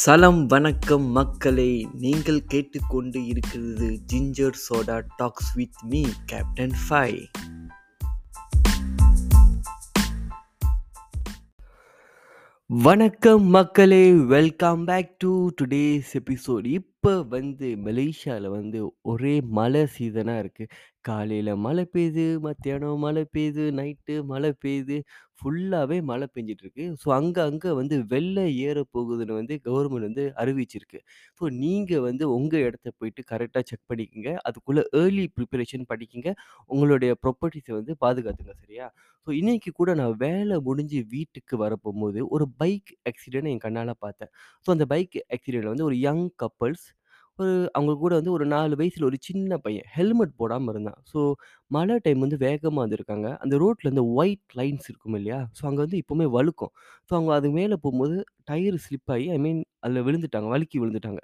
சலம் 0.00 0.46
வணக்கம் 0.46 1.06
மக்களை. 1.06 1.88
நீங்கள் 1.92 2.44
கேட்டுக்கொண்டு 2.44 3.26
இருக்கிறது 3.26 4.00
ginger 4.12 4.52
soda 4.68 5.02
talks 5.16 5.54
with 5.54 5.74
me 5.82 6.06
captain 6.24 6.72
five 6.88 7.28
வணக்கம் 12.66 13.44
மக்களே. 13.44 14.12
Welcome 14.12 14.84
back 14.84 15.18
to 15.18 15.48
today's 15.62 16.12
episode 16.12 16.66
இப்போ 17.02 17.12
வந்து 17.34 17.68
மலேசியாவில் 17.84 18.48
வந்து 18.56 18.78
ஒரே 19.10 19.32
மழை 19.58 19.80
சீசனாக 19.94 20.42
இருக்குது 20.42 20.72
காலையில் 21.08 21.50
மழை 21.66 21.84
பெய்யுது 21.94 22.24
மத்தியானம் 22.46 23.00
மழை 23.04 23.22
பெய்யுது 23.34 23.64
நைட்டு 23.78 24.14
மழை 24.32 24.50
பெய்யுது 24.64 24.96
ஃபுல்லாகவே 25.38 25.98
மழை 26.10 26.26
பெஞ்சிட்ருக்கு. 26.34 26.84
ஸோ 27.02 27.06
அங்கே 27.18 27.40
அங்கே 27.50 27.70
வந்து 27.78 27.96
வெள்ளை 28.12 28.44
ஏறப்போகுதுன்னு 28.66 29.38
வந்து 29.38 29.54
கவர்மெண்ட் 29.66 30.06
வந்து 30.08 30.24
அறிவிச்சிருக்கு. 30.42 30.98
ஸோ 31.40 31.44
நீங்கள் 31.62 32.04
வந்து 32.08 32.24
உங்கள் 32.36 32.64
இடத்த 32.68 32.92
போயிட்டு 32.98 33.22
கரெக்டாக 33.32 33.64
செக் 33.70 33.86
பண்ணிக்கோங்க. 33.92 34.32
அதுக்குள்ளே 34.48 34.84
ஏர்லி 35.02 35.24
ப்ரிப்பரேஷன் 35.38 35.88
பண்ணிக்கோங்க 35.92 36.32
உங்களுடைய 36.70 37.12
ப்ராப்பர்ட்டிஸை 37.22 37.74
வந்து 37.78 37.94
பாதுகாத்துங்க 38.04 38.54
சரியா? 38.62 38.88
ஸோ 39.26 39.30
இன்னைக்கு 39.40 39.70
கூட 39.80 39.90
நான் 40.00 40.14
வேலை 40.26 40.58
முடிஞ்சு 40.68 41.00
வீட்டுக்கு 41.14 41.56
வரப்போகும்போது 41.64 42.20
ஒரு 42.34 42.46
பைக் 42.62 42.92
ஆக்சிடென்ட் 43.10 43.50
என் 43.54 43.64
கண்ணால் 43.66 43.94
பார்த்தேன். 44.04 44.32
ஸோ 44.66 44.70
அந்த 44.76 44.86
பைக் 44.94 45.18
ஆக்சிடென்ட்ல 45.36 45.72
வந்து 45.74 45.88
ஒரு 45.90 45.98
யங் 46.06 46.26
கப்புள்ஸ் 46.44 46.86
ஒரு 47.40 47.46
அவங்க 47.74 47.92
கூட 47.96 48.12
வந்து 48.18 48.32
ஒரு 48.32 48.44
4 48.48 48.74
வயசுல 48.80 49.06
ஒரு 49.08 49.18
சின்ன 49.22 49.58
பையன் 49.58 49.86
ஹெல்மெட் 49.94 50.34
போடாம 50.40 50.70
இருந்தான். 50.70 50.98
ஸோ 51.12 51.20
மழை 51.70 51.96
டைம் 52.04 52.20
வந்து 52.20 52.38
வேகமா 52.44 52.80
வந்திருக்காங்க. 52.84 53.28
அந்த 53.42 53.54
ரோட்ல 53.62 53.92
இந்த 53.94 54.04
ஒயிட் 54.18 54.56
லைன்ஸ் 54.58 54.88
இருக்கும் 54.90 55.16
இல்லையா? 55.20 55.40
ஸோ 55.58 55.62
அங்க 55.70 55.80
வந்து 55.84 56.00
எப்பவுமே 56.02 56.26
வழுக்கும். 56.36 56.72
ஸோ 57.08 57.14
அவங்க 57.18 57.32
அது 57.38 57.50
மேல 57.58 57.76
போம்போது 57.84 58.16
டயர் 58.50 58.78
ஸ்லிப் 58.84 59.12
ஆயி 59.14 59.26
ஐ 59.30 59.38
மீன் 59.38 59.62
அதில 59.84 60.02
விழுந்துட்டாங்க. 60.06 60.48
வழுக்கி 60.54 60.78
விழுந்துட்டாங்க. 60.82 61.22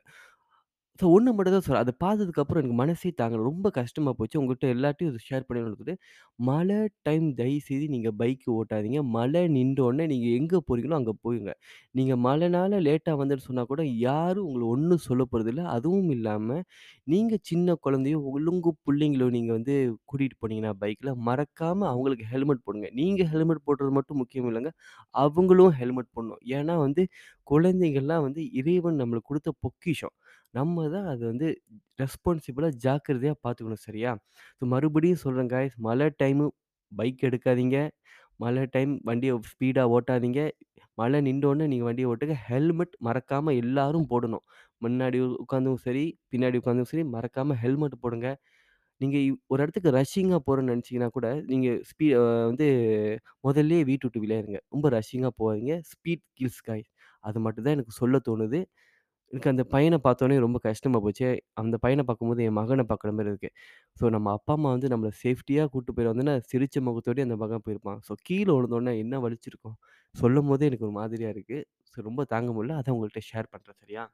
ஸோ 0.98 1.06
ஒண்ணு 1.12 1.30
மட்டும் 1.32 1.54
தான் 1.54 1.64
சொல்றேன். 1.64 1.82
அத 1.84 1.92
பார்த்ததுக்கப்புறம் 2.02 2.60
எனக்கு 2.60 2.76
மனசே 2.76 3.10
தாங்கல. 3.18 3.40
ரொம்ப 3.48 3.68
கஷ்டமா 3.76 4.10
போச்சு. 4.12 4.36
உங்ககிட்ட 4.40 4.66
எல்லார்ட்டயும் 4.74 5.10
இத 5.12 5.20
ஷேர் 5.26 5.46
பண்ணணும்னு 5.48 5.94
மழை 6.42 6.76
டைம் 7.02 7.26
தயவுசெய்து 7.34 7.86
நீங்க 7.88 8.10
பைக் 8.14 8.46
ஓட்டாதீங்க. 8.54 9.00
மழை 9.14 9.42
நின்றோனே 9.54 10.04
நீங்க 10.06 10.28
எங்க 10.38 10.60
போறீங்களோ 10.66 10.96
அங்க 10.98 11.12
போயிடுங்க. 11.22 11.54
நீங்க 11.94 12.14
மழைனால 12.24 12.80
லேட்டா 12.86 13.14
வந்தேன்னு 13.20 13.46
சொன்னா 13.46 13.64
கூட 13.66 13.82
யாரும் 14.04 14.46
உங்கள 14.48 14.64
ஒண்ணும் 14.74 15.04
சொல்ல 15.06 15.24
போறதில்ல. 15.30 15.64
அதுவும் 15.76 16.10
இல்லாம 16.10 16.58
நீங்க 17.06 17.34
சின்ன 17.44 17.76
குழந்தையோ, 17.80 18.18
உங்க 18.48 18.68
புள்ளைங்களோ 18.86 19.28
நீங்க 19.30 19.50
வந்து 19.52 19.74
கூட்டிட்டு 20.06 20.38
போனீங்கன்னா 20.42 20.72
பைக்ல, 20.80 21.10
மறக்காம 21.26 21.88
அவங்களுக்கு 21.90 22.26
ஹெல்மெட் 22.32 22.64
போடுங்க. 22.66 22.88
நீங்க 22.94 23.22
ஹெல்மெட் 23.32 23.64
போடுறது 23.66 23.92
மட்டும் 23.92 24.20
முக்கியம் 24.22 24.48
இல்லங்க. 24.50 24.72
அவங்களும் 25.14 25.74
ஹெல்மெட் 25.78 26.12
போடணும். 26.14 26.42
ஏன்னா 26.56 26.76
வந்து 26.80 27.02
குழந்தைகள்லாம் 27.46 28.24
வந்து 28.24 28.42
இறைவன் 28.60 29.00
நம்மளுக்கு 29.00 29.30
குடுத்த 29.30 29.50
பொக்கிஷம். 29.62 30.14
நம்ம 30.56 30.84
தான் 30.90 31.06
அது 31.12 31.22
வந்து 31.30 31.46
ரெஸ்பான்சிபிளா 32.00 32.68
ஜாக்கிரதையா 32.84 33.34
பார்த்துக்கணும் 33.44 33.84
சரியா? 33.86 34.10
ஸோ 34.58 34.64
மறுபடியும் 34.72 35.22
சொல்றேன் 35.24 35.50
காய்ஸ் 35.52 35.76
மழை 35.86 36.08
டைமு 36.22 36.46
பைக் 36.92 37.22
எடுக்காதீங்க. 37.28 37.78
மழை 38.40 38.64
டைம் 38.74 38.92
வண்டிய 39.04 39.32
ஸ்பீடா 39.50 39.84
ஓட்டாதீங்க. 39.94 40.40
மழை 40.98 41.18
நின்றோனே 41.26 41.66
நீங்க 41.68 41.86
வண்டிய 41.88 42.10
ஓட்டுங்க. 42.10 42.36
ஹெல்மெட் 42.48 42.94
மறக்காம 43.06 43.54
எல்லாரும் 43.62 44.08
போடணும். 44.12 44.44
முன்னாடி 44.82 45.18
உட்காந்தும் 45.42 45.80
சரி, 45.86 46.04
பின்னாடி 46.32 46.58
உட்காந்தும் 46.62 46.90
சரி 46.92 47.04
மறக்காம 47.14 47.56
ஹெல்மெட் 47.62 48.02
போடுங்க. 48.04 48.28
நீங்க 49.00 49.16
இ 49.22 49.40
ஒரு 49.52 49.60
இடத்துக்கு 49.64 49.90
ரஷ்ஷிங்கா 49.96 50.38
போகிறோன்னு 50.42 50.72
நெனச்சீங்கன்னா 50.72 51.10
கூட, 51.16 51.28
நீங்க 51.50 51.68
ஸ்பீ 51.90 52.06
அ 52.16 52.22
வந்து 52.48 52.66
முதல்லயே 53.44 53.82
வீட்ட 53.88 54.04
விட்டு 54.06 54.22
விளையாடுங்க 54.22 54.60
ரொம்ப 54.74 54.88
ரஷ்ஷிங்கா 54.94 55.30
போகாதீங்க. 55.38 55.74
Speed 55.90 56.24
kills 56.38 56.62
guys. 56.68 56.90
அது 57.24 57.38
மட்டும் 57.44 57.66
தான் 57.66 57.76
எனக்கு 57.76 57.94
சொல்ல 58.00 58.16
தோணுது. 58.28 58.60
எனக்கு 59.32 59.50
அந்த 59.52 59.62
பையன 59.72 59.94
பார்த்தோனே 60.02 60.36
ரொம்ப 60.42 60.58
கஷ்டமா 60.64 60.98
போச்சு. 61.04 61.28
அந்த 61.54 61.76
பையன 61.82 62.02
பார்க்கும்போது 62.02 62.42
என் 62.44 62.56
மகன 62.58 62.84
பார்க்குற 62.90 63.10
மாரி 63.12 63.30
இருக்கு. 63.32 63.50
ஸோ 63.96 64.10
நம்ம 64.10 64.32
அப்பா, 64.32 64.54
அம்மா 64.54 64.70
வந்து 64.74 64.88
நம்மள 64.92 65.10
சேஃப்டியா 65.20 65.64
கூட்டு 65.72 65.92
போயிருந்தோன்னா, 65.96 66.34
சிரிச்ச 66.50 66.82
முகத்தோடயே 66.88 67.26
அந்த 67.28 67.38
மகன் 67.42 67.64
போயிருப்பான். 67.66 68.00
ஸோ 68.08 68.14
கீழ 68.26 68.46
விழுந்தோனே 68.56 68.94
என்ன 69.04 69.20
வலிச்சிருக்கும்? 69.24 69.76
சொல்லும்போதே 70.14 70.68
எனக்கு 70.70 70.86
ஒரு 70.88 70.96
மாதிரியா 71.00 71.30
இருக்கு. 71.34 71.58
ஸோ 71.94 72.04
ரொம்ப 72.04 72.24
தாங்க 72.32 72.50
முடியல. 72.56 72.78
அதான் 72.80 72.96
உங்கள்ட்ட 72.98 73.22
ஷேர் 73.30 73.52
பண்றேன் 73.54 73.80
சரியா? 73.82 74.04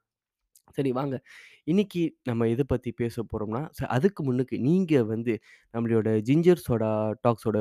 சரி 0.77 0.91
வாங்க. 0.95 1.17
இன்னைக்கு 1.67 2.01
நம்ம 2.25 2.49
எத 2.49 2.63
பத்தி 2.67 2.91
பேச 3.01 3.25
போறோம்னா, 3.31 3.63
ச 3.79 3.91
அதுக்கு 3.97 4.23
முன்னுக்கு 4.25 4.57
நீங்க 4.67 4.95
வந்து 5.09 5.35
நம்மளோட 5.75 6.11
ஜிஞ்சர் 6.29 6.65
சோடா 6.67 6.91
டாக்ஸோட 7.25 7.59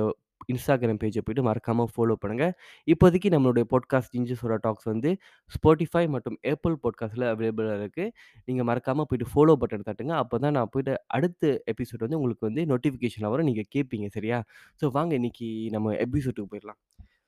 இன்ஸ்டாகிராம் 0.47 0.99
பேஜை 1.03 1.21
போய்ட்டு 1.25 1.43
மறக்காமல் 1.43 1.89
ஃபாலோ 1.95 2.13
பண்ணுங்க. 2.13 2.45
இப்போதைக்கு 2.87 3.29
நம்மளுடைய 3.35 3.63
பாட்காஸ்ட் 3.73 4.13
ஜிஞ்சஸோட 4.17 4.57
டாக்ஸ் 4.61 4.83
வந்து 4.83 5.17
ஸ்போட்டிஃபை 5.55 6.03
மற்றும் 6.07 6.37
ஏப்பிள் 6.43 6.75
பாட்காஸ்ட்ல 6.83 7.29
அவைலபிளாக 7.33 7.77
இருக்குது 7.83 8.11
நீங்கள் 8.45 8.65
மறக்காமல் 8.65 9.05
போயிட்டு 9.09 9.29
ஃபாலோ 9.33 9.55
பட்டன் 9.63 9.87
தட்டுங்க. 9.89 10.15
அப்பதான் 10.23 10.57
நான் 10.59 10.71
போயிட்டு 10.71 10.95
அடுத்த 11.07 11.63
எபிசோட் 11.71 12.05
வந்து 12.07 12.19
உங்களுக்கு 12.19 12.47
வந்து 12.49 12.65
நோட்டிஃபிகேஷன் 12.65 13.29
வரும். 13.29 13.45
நீங்கள் 13.45 13.69
கேட்பீங்க 13.75 14.07
சரியா? 14.07 14.43
ஸோ 14.81 14.91
வாங்க 14.91 15.15
இன்னைக்கு 15.15 15.67
நம்ம 15.71 15.93
எபிசோட்டுக்கு 15.93 16.51
போயிடலாம் 16.53 16.81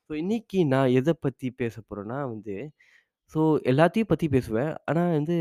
ஸோ 0.09 0.13
இன்றைக்கி 0.13 0.67
நான் 0.67 0.89
எதை 0.89 1.13
பற்றி 1.19 1.51
பேச 1.51 1.81
போகிறேன்னா 1.81 2.17
வந்து, 2.31 2.55
ஸோ 3.31 3.41
எல்லாத்தையும் 3.71 4.09
பத்தி 4.09 4.27
பேசுவேன். 4.29 4.71
ஆனா 4.85 5.01
வந்து 5.11 5.35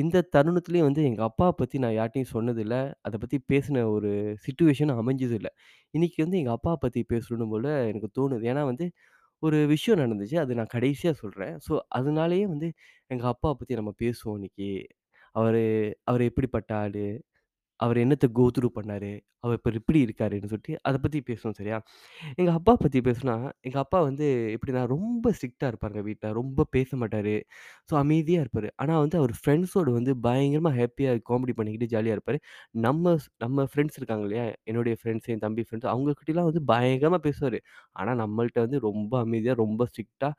இந்த 0.00 0.22
தருணத்திலயும் 0.32 0.88
வந்து 0.88 1.02
எங்க 1.04 1.22
அப்பாவ 1.28 1.50
பத்தி 1.52 1.76
நான் 1.78 1.96
யார்ட்டயும் 1.96 2.30
சொன்னதில்ல. 2.32 2.76
அத 3.02 3.18
பத்தி 3.18 3.38
பேசின 3.52 3.84
ஒரு 3.90 4.10
சிச்சுவேஷன் 4.46 4.92
அமைஞ்சதும் 4.96 5.38
இல்லை 5.40 5.52
இன்னைக்கு 5.94 6.18
வந்து 6.24 6.38
எங்க 6.38 6.52
அப்பாவ 6.56 6.76
பத்தி 6.78 7.02
பேசணும் 7.12 7.52
போல 7.52 7.66
எனக்கு 7.90 8.10
தோணுது. 8.18 8.44
ஏன்னா 8.52 8.64
வந்து 8.64 8.86
ஒரு 9.42 9.58
விஷயம் 9.68 10.00
நடந்துச்சு. 10.02 10.38
அது 10.38 10.52
நான் 10.54 10.72
கடைசியா 10.74 11.12
சொல்றேன். 11.22 11.54
ஸோ 11.66 11.74
அதனாலேயே 11.98 12.46
வந்து 12.46 12.70
எங்க 13.10 13.24
அப்பாவ 13.32 13.54
பத்தி 13.54 13.80
நம்ம 13.80 13.94
பேசுவோம் 14.02 14.38
இன்னைக்கு. 14.40 14.70
அவரு 15.34 15.62
அவரு 16.04 16.24
எப்படிப்பட்ட 16.26 16.72
ஆளு? 16.78 17.06
அவர் 17.80 17.98
என்னத்த 17.98 18.26
கோ 18.32 18.44
த்ரூ 18.50 18.68
பண்ணாரு? 18.74 19.10
அவர் 19.40 19.56
இப்ப 19.56 19.70
எப்படி 19.72 19.98
இருக்காருன்னு 20.04 20.48
சொல்லிட்டு 20.48 20.74
அத 20.82 20.96
பத்தி 20.98 21.18
பேசுவோம் 21.28 21.56
சரியா? 21.58 21.76
எங்க 22.36 22.50
அப்பா 22.52 22.72
பத்தி 22.76 23.00
பேசுனா, 23.00 23.34
எங்க 23.60 23.78
அப்பா 23.78 24.00
வந்து 24.00 24.26
எப்படின்னா 24.54 24.82
ரொம்ப 24.88 25.32
ஸ்ட்ரிக்ட்டா 25.32 25.68
இருப்பாருங்க 25.70 26.02
வீட்ல. 26.02 26.32
ரொம்ப 26.32 26.66
பேச 26.70 26.96
மாட்டாரு. 26.96 27.34
ஸோ 27.90 27.94
அமைதியா 27.96 28.42
இருப்பாரு. 28.42 28.70
ஆனா 28.76 28.98
வந்து 28.98 29.18
அவர் 29.18 29.34
ஃப்ரெண்ட்ஸோட 29.38 29.90
வந்து 29.92 30.14
பயங்கரமா 30.22 30.72
ஹேப்பியா 30.76 31.12
காமெடி 31.30 31.54
பண்ணிக்கிட்டு 31.54 31.92
ஜாலியா 31.94 32.16
இருப்பாரு. 32.16 32.40
நம்ம 32.80 33.14
ஸ் 33.18 33.28
நம்ம 33.38 33.66
ஃப்ரெண்ட்ஸ் 33.72 33.98
இருக்காங்க 33.98 34.24
இல்லையா? 34.24 34.46
என்னுடைய 34.64 34.96
ஃப்ரெண்ட்ஸ், 35.02 35.28
என் 35.28 35.38
தம்பி 35.38 35.64
ஃப்ரெண்ட்ஸ் 35.64 35.90
அவங்ககிட்டலாம் 35.92 36.50
வந்து 36.50 36.64
பயங்கரமா 36.68 37.20
பேசுவாரு. 37.24 37.60
ஆனா 37.94 38.14
நம்மள்ட்ட 38.22 38.60
வந்து 38.60 38.80
ரொம்ப 38.80 39.12
அமைதியா, 39.20 39.54
ரொம்ப 39.58 39.86
ஸ்ட்ரிக்ட்டா, 39.86 40.30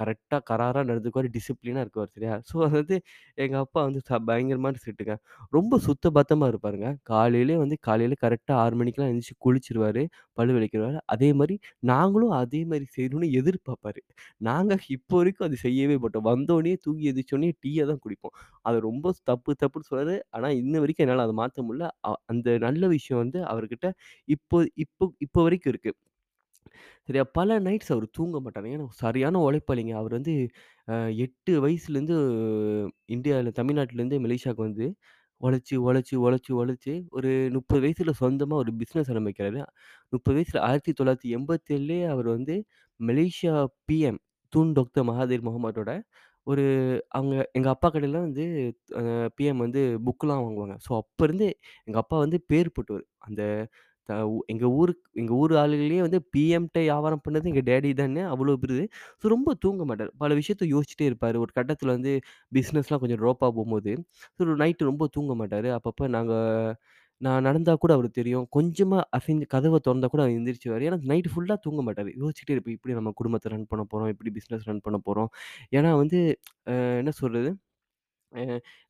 கரெக்டாக 0.00 0.40
கராராக 0.50 0.84
நடந்துக்குவார் 0.88 1.28
டிசிப்ளினாக 1.34 1.84
இருக்குவார் 1.84 2.12
சரியா? 2.14 2.34
ஸோ 2.48 2.56
அதை 2.66 2.74
வந்து 2.76 2.96
எங்கள் 3.38 3.62
அப்பா 3.62 3.80
வந்து 3.86 4.00
ச 4.02 4.20
பயங்கரமான 4.28 4.78
ஸ்ட்ரிக்ட்டுங்க. 4.80 5.14
ரொம்ப 5.52 5.74
சுத்த 5.86 6.12
பத்தமாக 6.16 6.50
இருப்பாருங்க. 6.52 6.88
காலையிலே 7.10 7.56
வந்து 7.62 7.76
காலையில் 7.86 8.16
கரெக்டாக 8.24 8.58
ஆறு 8.62 8.76
மணிக்கெல்லாம் 8.80 9.10
எழுந்திரிச்சி 9.10 9.36
குளிச்சிருவார் 9.44 10.02
பல்லு 10.38 10.52
விளக்கிருவாரு. 10.56 10.98
அதே 11.14 11.30
மாதிரி 11.34 11.56
நாங்களும் 11.90 12.34
அதே 12.40 12.62
மாதிரி 12.66 12.86
செய்யணும்னு 12.96 13.28
எதிர்பார்ப்பாரு. 13.40 14.00
நாங்கள் 14.42 14.82
இப்போ 14.96 15.14
வரைக்கும் 15.20 15.46
அது 15.48 15.58
செய்யவே 15.64 15.96
மாட்டோம். 16.02 16.26
வந்தோடனே 16.30 16.74
தூங்கி 16.84 17.08
எந்திரிச்சோனே 17.10 17.50
டீயை 17.64 17.84
தான் 17.90 18.02
குடிப்போம். 18.04 18.34
அது 18.66 18.78
ரொம்ப 18.88 18.98
தப்பு 19.30 19.50
தப்புன்னு 19.62 19.88
சொல்றாரு. 19.90 20.16
ஆனால் 20.32 20.56
இன்ன 20.62 20.74
வரைக்கும் 20.82 21.06
என்னால் 21.06 21.26
அதை 21.26 21.36
மாற்ற 21.40 21.58
முடியல. 21.66 21.88
அ 22.04 22.12
அந்த 22.32 22.48
நல்ல 22.66 22.82
விஷயம் 22.94 23.22
வந்து 23.22 23.40
அவர்கிட்ட 23.52 23.86
இப்போ 24.28 24.56
இப்போ 24.84 25.04
இப்போ 25.26 25.40
வரைக்கும் 25.46 25.72
இருக்கு. 25.74 25.92
சரியா, 27.08 27.24
பல 27.34 27.58
நைட்ஸ் 27.60 27.92
அவரு 27.92 28.06
தூங்க 28.12 28.36
மாட்டாரு. 28.40 28.68
ஏன்னா 28.74 28.86
சரியான 29.00 29.40
உழைப்பாளிங்க. 29.46 29.92
அவரு 30.00 30.14
வந்து 30.18 30.34
அ 30.88 30.94
8 31.18 31.52
வயசுலேருந்து 31.64 32.16
இந்தியால 33.08 33.52
தமிழ்நாட்டிலேருந்து 33.56 34.18
மலேசியாவுக்கு 34.20 34.68
வந்து 34.68 34.86
உழைச்சு, 35.40 35.74
உழைச்சு, 35.84 36.14
உழைச்சு, 36.22 36.52
உழைச்சு 36.56 36.94
ஒரு 37.12 37.28
30 37.50 37.80
வயசுல 37.84 38.12
சொந்தமா 38.20 38.56
ஒரு 38.58 38.72
பிசினஸ் 38.80 39.10
ஆரம்பிக்கிறாரு. 39.12 39.60
30 40.12 40.36
வயசுல 40.36 40.60
1987லயே 40.66 41.78
அவர் 42.12 42.28
வந்து 42.32 42.56
Malaysia 43.00 43.54
PM 43.88 44.20
Tun 44.52 44.72
doctor 44.78 45.06
Mahathir 45.10 45.46
முகமதோட 45.46 45.90
ஒரு 46.46 46.64
அவங்க 47.10 47.34
எங்க 47.54 47.68
அப்பா 47.72 47.88
கடையில 47.90 48.20
வந்து 48.20 48.44
அ 49.00 49.02
பிஎம் 49.38 49.62
வந்து 49.64 49.80
புக்லாம் 50.06 50.42
வாங்குவாங்க. 50.44 50.76
ஸோ 50.86 50.90
அப்போ 51.02 51.24
இருந்து 51.24 51.48
எங்க 51.88 51.98
அப்பா 52.00 52.16
வந்து 52.20 52.38
பேர் 52.50 52.74
போட்டவரு. 52.76 53.04
அந்த 53.20 53.42
த 54.10 54.14
எங்க 54.48 54.66
ஊருக்கு 54.76 55.02
எங்க 55.16 55.32
ஊர் 55.38 55.54
ஆளுகளயே 55.56 56.00
வந்து 56.00 56.20
பிஎம்ட்ட 56.34 56.78
வியாபாரம் 56.84 57.22
பண்ணது 57.24 57.50
எங்க 57.52 57.62
டாடி 57.68 57.90
தான்னு 57.96 58.22
அவ்வளோ 58.32 58.56
பெருது. 58.58 58.84
ஸோ 59.20 59.34
ரொம்ப 59.34 59.54
தூங்க 59.62 59.84
மாட்டாரு. 59.86 60.12
பல 60.18 60.30
விஷயத்த 60.40 60.68
யோசிச்சுட்டே 60.72 61.08
இருப்பாரு. 61.10 61.38
ஒரு 61.40 61.52
கட்டத்தில 61.56 61.94
வந்து 61.96 62.14
பிசினஸ்லாம் 62.52 63.02
கொஞ்சம் 63.02 63.20
ட்ராப்பா 63.22 63.50
போம்போது, 63.58 63.94
ஸோ 64.36 64.60
நைட்டு 64.62 64.90
ரொம்ப 64.90 65.06
தூங்க 65.12 65.34
மாட்டாரு. 65.36 65.70
அப்பப்ப 65.78 66.08
நாங்க 66.10 66.34
நான் 67.20 67.42
நடந்தா 67.42 67.72
கூட 67.76 67.92
அவருக்கு 67.92 68.18
தெரியும். 68.18 68.46
கொஞ்சமா 68.50 68.98
அசைந்து 69.12 69.46
கதவ 69.50 69.78
தொறந்தா 69.80 70.08
கூட 70.08 70.20
அவர் 70.22 70.36
எந்திரிச்சுருவாரு. 70.36 70.86
ஏன்னா 70.88 70.98
நைட் 71.10 71.28
ஃபுல்லா 71.32 71.56
தூங்க 71.64 71.80
மாட்டாரு. 71.86 72.10
யோசிச்சுட்டே 72.20 72.54
இருப்பேன் 72.54 72.76
எப்படி 72.76 72.94
நம்ம 72.98 73.12
குடும்பத்த 73.16 73.52
ரன் 73.52 73.66
பண்ண 73.68 73.82
போறோம்? 73.90 74.10
எப்படி 74.14 74.30
பிசினஸ் 74.36 74.66
ரன் 74.70 74.84
பண்ண 74.86 74.98
போறோம்? 75.08 75.30
ஏன்னா 75.72 75.90
வந்து 76.02 76.20
அ 76.70 76.82
என்ன 77.00 77.12
சொல்றது? 77.20 77.50
அ 78.32 78.42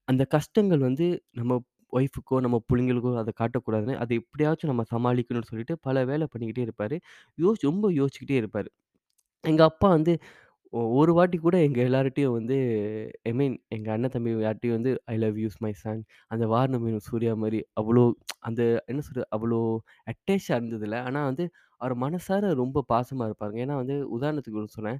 அந்த 0.08 0.25
கஷ்டங்கள் 0.32 0.82
வந்து 0.82 1.06
நம்ம 1.34 1.52
ஒய்ஃபுக்கோ 1.93 2.37
நம்ம 2.41 2.57
பிள்ளைங்களுக்கோ 2.67 3.13
அத 3.21 3.33
காட்டக்கூடாதுன்னு, 3.41 3.97
அத 4.03 4.11
எப்படியாச்சும் 4.21 4.73
நம்ம 4.73 4.85
சமாளிக்கணும்னு 4.93 5.51
சொல்லிட்டு 5.51 5.77
பல 5.83 6.05
வேலை 6.07 6.27
பண்ணிக்கிட்டே 6.33 6.65
இருப்பாரு. 6.67 6.99
யோசிச்சு 7.39 7.71
ரொம்ப 7.71 7.89
யோசிச்சுக்கிட்டே 7.99 8.39
இருப்பாரு. 8.43 8.71
எங்க 9.45 9.63
அப்பா 9.71 9.89
வந்து 9.91 10.13
ஒ 10.73 10.83
ஒரு 10.99 11.13
வாட்டி 11.17 11.39
கூட 11.41 11.57
எங்க 11.67 11.81
எல்லார்ட்டயும் 11.87 12.35
வந்து 12.37 12.57
ஐ 13.25 13.33
மீன் 13.33 13.57
எங்க 13.71 13.89
அண்ணன், 13.95 14.13
தம்பி 14.15 14.33
யார்ட்டயும் 14.41 14.77
வந்து 14.77 14.93
I 15.07 15.17
love 15.19 15.37
you 15.41 15.51
my 15.61 15.73
son 15.81 16.03
அந்த 16.31 16.45
வாரணம் 16.53 16.87
சூர்யா 17.07 17.35
மாரி 17.41 17.61
அவ்ளோ 17.81 18.05
அந்த 18.43 18.61
என்ன 18.89 19.01
சொல்றது? 19.07 19.29
அவ்ளோ 19.37 19.61
அட்டாச்சா 20.07 20.53
இருந்ததில்ல. 20.59 20.99
ஆனா 21.09 21.23
வந்து 21.31 21.47
அவர் 21.81 21.95
மனசார 22.03 22.45
ரொம்ப 22.61 22.85
பாசமா 22.91 23.27
இருப்பாருங்க. 23.29 23.61
ஏன்னா 23.65 23.77
வந்து 23.83 23.97
உதாரணத்துக்கு 24.17 24.61
ஒண்ணு 24.61 24.75
என்ன 24.75 24.93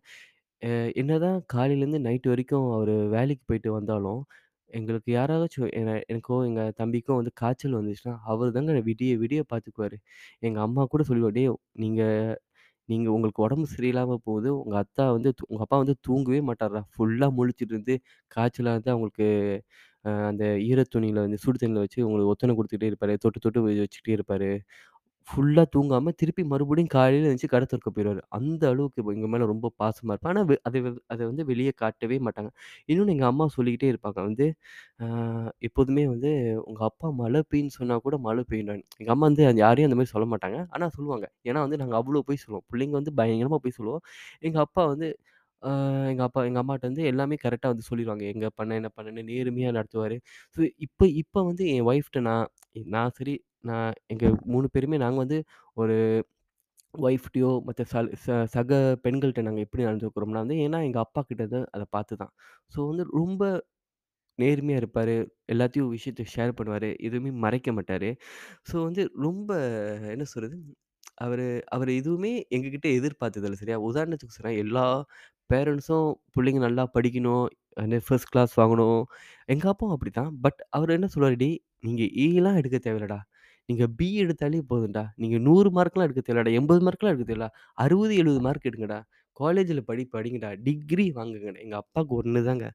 அ 0.63 0.71
என்னதான் 1.01 1.39
காலையிலேருந்து 1.53 2.01
நைட் 2.07 2.29
வரைக்கும் 2.31 2.67
அவரு 2.75 2.95
வேலைக்கு 3.15 3.45
போயிட்டு 3.49 3.71
வந்தாலும், 3.77 4.21
எங்களுக்கு 4.71 5.11
யாராச்சும் 5.13 5.71
என 5.75 5.95
எனக்கோ, 6.07 6.37
எங்க 6.45 6.63
தம்பிக்கோ 6.79 7.15
வந்து 7.17 7.33
காய்ச்சல் 7.37 7.79
வந்துச்சுன்னா, 7.79 8.15
அவரு 8.27 8.51
தாங்க 8.53 8.83
விடிய 8.89 9.13
விடிய 9.23 9.41
பார்த்துக்குவாரு. 9.51 9.97
எங்க 10.43 10.59
அம்மா 10.61 10.85
கூட 10.89 11.05
சொல்லுவா, 11.09 11.33
"டேய் 11.33 11.51
நீங்க 11.79 12.03
நீங்க 12.89 13.09
உங்களுக்கு 13.13 13.43
உடம்பு 13.43 13.67
சரியில்லாம 13.73 14.17
போகுது. 14.25 14.51
உங்க 14.61 14.77
அத்தா 14.81 15.05
வந்து 15.11 15.31
உங்கள் 15.31 15.49
உங்க 15.51 15.63
அப்பா 15.63 15.79
வந்து 15.79 15.95
தூங்கவே 16.07 16.41
மாட்டார்றா. 16.47 16.83
ஃபுல்லா 16.93 17.29
முழிச்சுட்டு 17.37 17.75
இருந்து 17.75 17.95
காய்ச்சலா 18.31 18.73
இருந்தா 18.75 18.93
அவங்களுக்கு 18.95 19.29
அ 20.05 20.21
அந்த 20.29 20.45
ஈர 20.67 20.81
துணியில 20.93 21.23
வந்து 21.23 21.39
சுடு 21.43 21.59
தண்ணியில் 21.59 21.83
வச்சு 21.83 22.01
உங்களுக்கு 22.07 22.33
ஒத்தடம் 22.33 22.59
குடுத்துட்டே 22.59 22.89
இருப்பாரு. 22.91 23.15
தொட்டு 23.19 23.39
தொட்டு 23.41 23.61
வச்சுக்கிட்டே 23.65 24.15
இருப்பாரு. 24.19 24.51
ஃபுல்லா 25.29 25.63
தூங்காம 25.73 26.13
திருப்பி 26.21 26.43
மறுபடியும் 26.51 26.91
காலையில 26.95 27.25
எந்திரிச்சு 27.25 27.51
கடை 27.53 27.67
திறக்க 27.67 27.89
போயிருவாரு. 27.91 28.23
அந்த 28.37 28.63
அளவுக்கு 28.71 29.03
எங்க 29.15 29.27
மேல 29.29 29.47
ரொம்ப 29.51 29.67
பாசமா 29.81 30.13
இருப்பாரு. 30.15 30.33
ஆனா 30.33 30.43
அதை 30.45 30.57
அத 30.69 30.77
அத 31.13 31.21
வந்து 31.27 31.43
வெளிய 31.51 31.71
காட்டவே 31.77 32.17
மாட்டாங்க. 32.27 32.51
இன்னொன்னு 32.89 33.15
எங்க 33.17 33.27
அம்மா 33.31 33.47
சொல்லிக்கிட்டே 33.57 33.89
இருப்பாங்க 33.93 34.19
வந்து, 34.29 34.47
எப்போதுமே 35.63 36.05
வந்து 36.09 36.31
உங்க 36.67 36.83
அப்பா 36.91 37.11
மழை 37.21 37.43
பெய்யுன்னு 37.51 37.77
சொன்னா 37.79 37.97
கூட 38.07 38.19
மழை 38.27 38.45
பெய்யும்டான்னு. 38.51 38.87
எங்க 39.01 39.13
அம்மா 39.15 39.27
வந்து 39.31 39.45
யாரையும் 39.63 39.91
அந்த 39.91 39.99
மாரி 40.01 40.13
சொல்ல 40.15 40.29
மாட்டாங்க. 40.33 40.61
ஆனா 40.75 40.89
சொல்லுவாங்க. 40.97 41.29
ஏன்னா 41.47 41.63
வந்து 41.67 41.81
நாங்க 41.83 41.97
அவ்ளோ 42.01 42.23
பொய் 42.29 42.43
சொல்லுவோம். 42.45 42.67
புள்ளைங்க 42.71 42.97
வந்து 43.01 43.15
பயங்கரமா 43.21 43.61
பொய் 43.65 43.79
சொல்லுவோம். 43.79 44.05
எங்க 44.43 44.59
அப்பா 44.67 44.85
வந்து 44.93 45.09
எங்கள் 45.63 46.11
எங்க 46.11 46.23
அப்பா 46.27 46.41
எங்க 46.47 46.61
அம்மாட்ட 46.61 46.89
வந்து 46.89 47.03
எல்லாமே 47.09 47.37
கரெக்ட்டா 47.43 47.69
வந்து 47.73 47.87
சொல்லிருவாங்க. 47.89 48.25
எங்க 48.33 48.47
பண்ண, 48.59 48.71
என்ன 48.75 48.91
பண்ணேன்னு 48.97 49.23
நேர்மையா 49.29 49.71
நடத்துவாரு. 49.77 50.17
ஸோ 50.57 50.61
இப்ப 50.87 51.09
இப்ப 51.23 51.43
வந்து 51.45 51.65
என் 51.75 51.87
ஒய்ஃப்ட்ட 51.91 52.21
நான் 52.29 52.47
நான் 52.89 53.13
சரி 53.19 53.35
நான் 53.65 53.93
எங்க 54.09 54.25
3 54.53 54.69
பேருமே 54.75 54.99
நாங்க 54.99 55.19
வந்து 55.19 55.39
ஒரு 55.77 55.97
ஒய்ஃப்ட்டயோ 57.05 57.51
மத்த 57.67 57.83
சல் 57.91 58.11
ச 58.23 58.27
சக 58.55 58.71
பெண்கள்ட்ட 59.05 59.43
நாங்க 59.47 59.61
எப்படி 59.67 59.83
நடந்துக்கிறோம்னா 59.85 60.43
வந்து 60.45 60.57
ஏன்னா 60.65 60.79
எங்க 60.87 60.99
அப்பா 61.05 61.21
கிட்ட 61.23 61.43
இருந்து 61.45 61.61
அத 61.75 61.85
பார்த்து 61.91 62.15
தான். 62.23 62.33
ஸோ 62.75 62.81
வந்து 62.91 63.05
ரொம்ப 63.15 63.43
நேர்மையா 64.39 64.79
இருப்பாரு. 64.81 65.15
எல்லாத்தையும் 65.53 65.91
விஷயத்த 65.95 66.25
ஷேர் 66.33 66.57
பண்ணுவாரு. 66.59 66.91
எதுவுமே 67.07 67.31
மறைக்க 67.45 67.71
மாட்டாரு. 67.75 68.11
ஸோ 68.69 68.77
வந்து 68.87 69.03
ரொம்ப 69.27 69.51
என்ன 70.15 70.27
சொல்றது? 70.33 70.57
அவரு 71.21 71.47
அவரு 71.71 71.93
எதுவுமே 72.01 72.33
எங்ககிட்ட 72.57 72.89
எதிர்பார்த்ததில்ல 72.99 73.59
சரியா? 73.63 73.79
உதாரணத்துக்கு 73.89 74.37
சொல்றேன். 74.37 74.61
எல்லா 74.65 74.87
பேரண்ட்ஸும் 75.51 76.09
புள்ளைங்க 76.35 76.63
நல்லா 76.67 76.85
படிக்கணும். 76.97 77.47
வந்து 77.77 77.99
ஃபர்ஸ்ட் 78.07 78.33
கிளாஸ் 78.33 78.55
வாங்கணும். 78.61 79.01
எங்க 79.49 79.67
அப்பாவும் 79.71 79.95
அப்படித்தான். 79.97 80.33
பட் 80.45 80.61
அவரு 80.71 80.93
என்ன 80.99 81.09
சொல்லுவாரு, 81.15 81.39
"டேய் 81.39 81.59
நீங்க 81.85 82.03
ஏலாம் 82.27 82.59
எடுக்க 82.61 82.79
தேவையில்லடா. 82.81 83.21
நீங்க 83.71 83.85
பி 83.99 84.09
எடுத்தாலே 84.23 84.61
போதும்டா. 84.71 85.05
நீங்க 85.17 85.39
100 85.43 85.71
மார்க்லாம் 85.77 86.07
எடுக்க 86.07 86.23
தேவையில்லடா. 86.23 86.57
80 86.57 86.83
மார்க்லாம் 86.87 87.13
எடுக்க 87.13 87.27
தேவையில்ல. 87.27 87.49
60, 87.79 88.15
70 88.17 88.41
மார்க் 88.41 88.69
எடுங்கடா. 88.71 88.99
காலேஜ்ல 89.37 89.81
படி 89.83 90.05
படிங்கடா. 90.13 90.51
டிகிரி 90.63 91.07
வாங்குங்கடா." 91.15 91.61
எங்க 91.61 91.77
அப்பாவுக்கு 91.77 92.15
ஒண்ணு 92.21 92.43
தாங்க. 92.45 92.67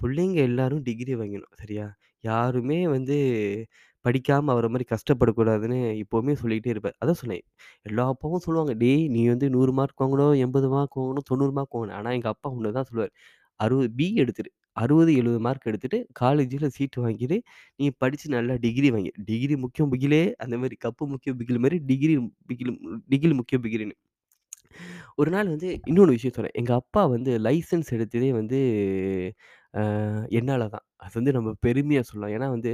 புள்ளைங்க 0.00 0.38
எல்லாரும் 0.44 0.82
டிகிரி 0.82 1.14
வாங்கிடணும். 1.16 1.56
சரியா? 1.60 1.86
யாருமே 2.24 2.80
வந்து 2.88 3.16
படிக்காம 4.04 4.50
அவர 4.50 4.66
மாரி 4.68 4.84
கஷ்டப்படக்கூடாதுன்னு 4.90 5.78
எப்பவுமே 6.02 6.34
சொல்லிக்கிட்டே 6.34 6.72
இருப்பாரு. 6.74 6.96
அதான் 7.02 7.20
சொன்னேன். 7.20 7.44
எல்லா 7.82 8.04
அப்பாவும் 8.08 8.44
சொல்லுவாங்க, 8.46 8.74
"டேய் 8.76 9.04
நீ 9.08 9.22
வந்து 9.28 9.48
100 9.50 9.72
மார்க் 9.72 10.02
வாங்கணும், 10.02 10.34
80 10.40 10.68
மார்க் 10.70 10.98
வாங்கணும், 11.00 11.26
90 11.26 11.52
மார்க் 11.52 11.76
வாங்கணும்." 11.76 11.98
ஆனா 11.98 12.12
எங்க 12.12 12.28
அப்பா 12.28 12.50
ஒண்ணு 12.50 12.72
தான் 12.72 12.88
சொல்லுவாரு. 12.90 13.12
60 13.60 13.88
பி 13.96 14.08
எடுத்துரு. 14.18 14.50
60, 14.78 14.92
70 15.14 15.40
மார்க் 15.46 15.68
எடுத்துட்டு 15.70 15.98
காலேஜ்ல 16.20 16.68
சீட் 16.76 16.98
வாங்கிரு. 17.00 17.38
நீ 17.80 17.86
படிச்சு 18.00 18.28
நல்லா 18.36 18.56
டிகிரி 18.64 18.90
வாங்கி 18.94 19.12
டிகிரி 19.28 19.56
முக்கியம் 19.64 19.92
பிகிலே 19.94 20.22
அந்த 20.44 20.56
மாரி 20.62 20.78
கப்பு 20.86 21.06
முக்கியம் 21.14 21.38
பிகில் 21.40 21.62
மாரி 21.64 21.78
டிகிரி 21.90 22.16
பிகில் 22.50 22.74
டிகிரி 23.10 23.34
முக்கியம் 23.40 23.64
பிகில்ன்னு. 23.66 23.96
ஒரு 25.18 25.30
நாள் 25.30 25.50
வந்து 25.50 25.68
இன்னொன்னு 25.84 26.14
விஷயம் 26.16 26.36
சொல்றேன். 26.36 26.56
எங்க 26.60 26.72
அப்பா 26.80 27.02
வந்து 27.14 27.32
லைசென்ஸ் 27.46 27.90
எடுத்ததே 27.96 28.30
வந்து 28.38 28.58
அ 29.74 29.82
என்னால 30.38 30.62
தான். 30.68 30.84
அது 30.98 31.14
வந்து 31.18 31.32
நம்ம 31.36 31.50
பெருமையா 31.64 32.02
சொல்லலாம். 32.08 32.34
ஏன்னா 32.36 32.48
வந்து 32.54 32.72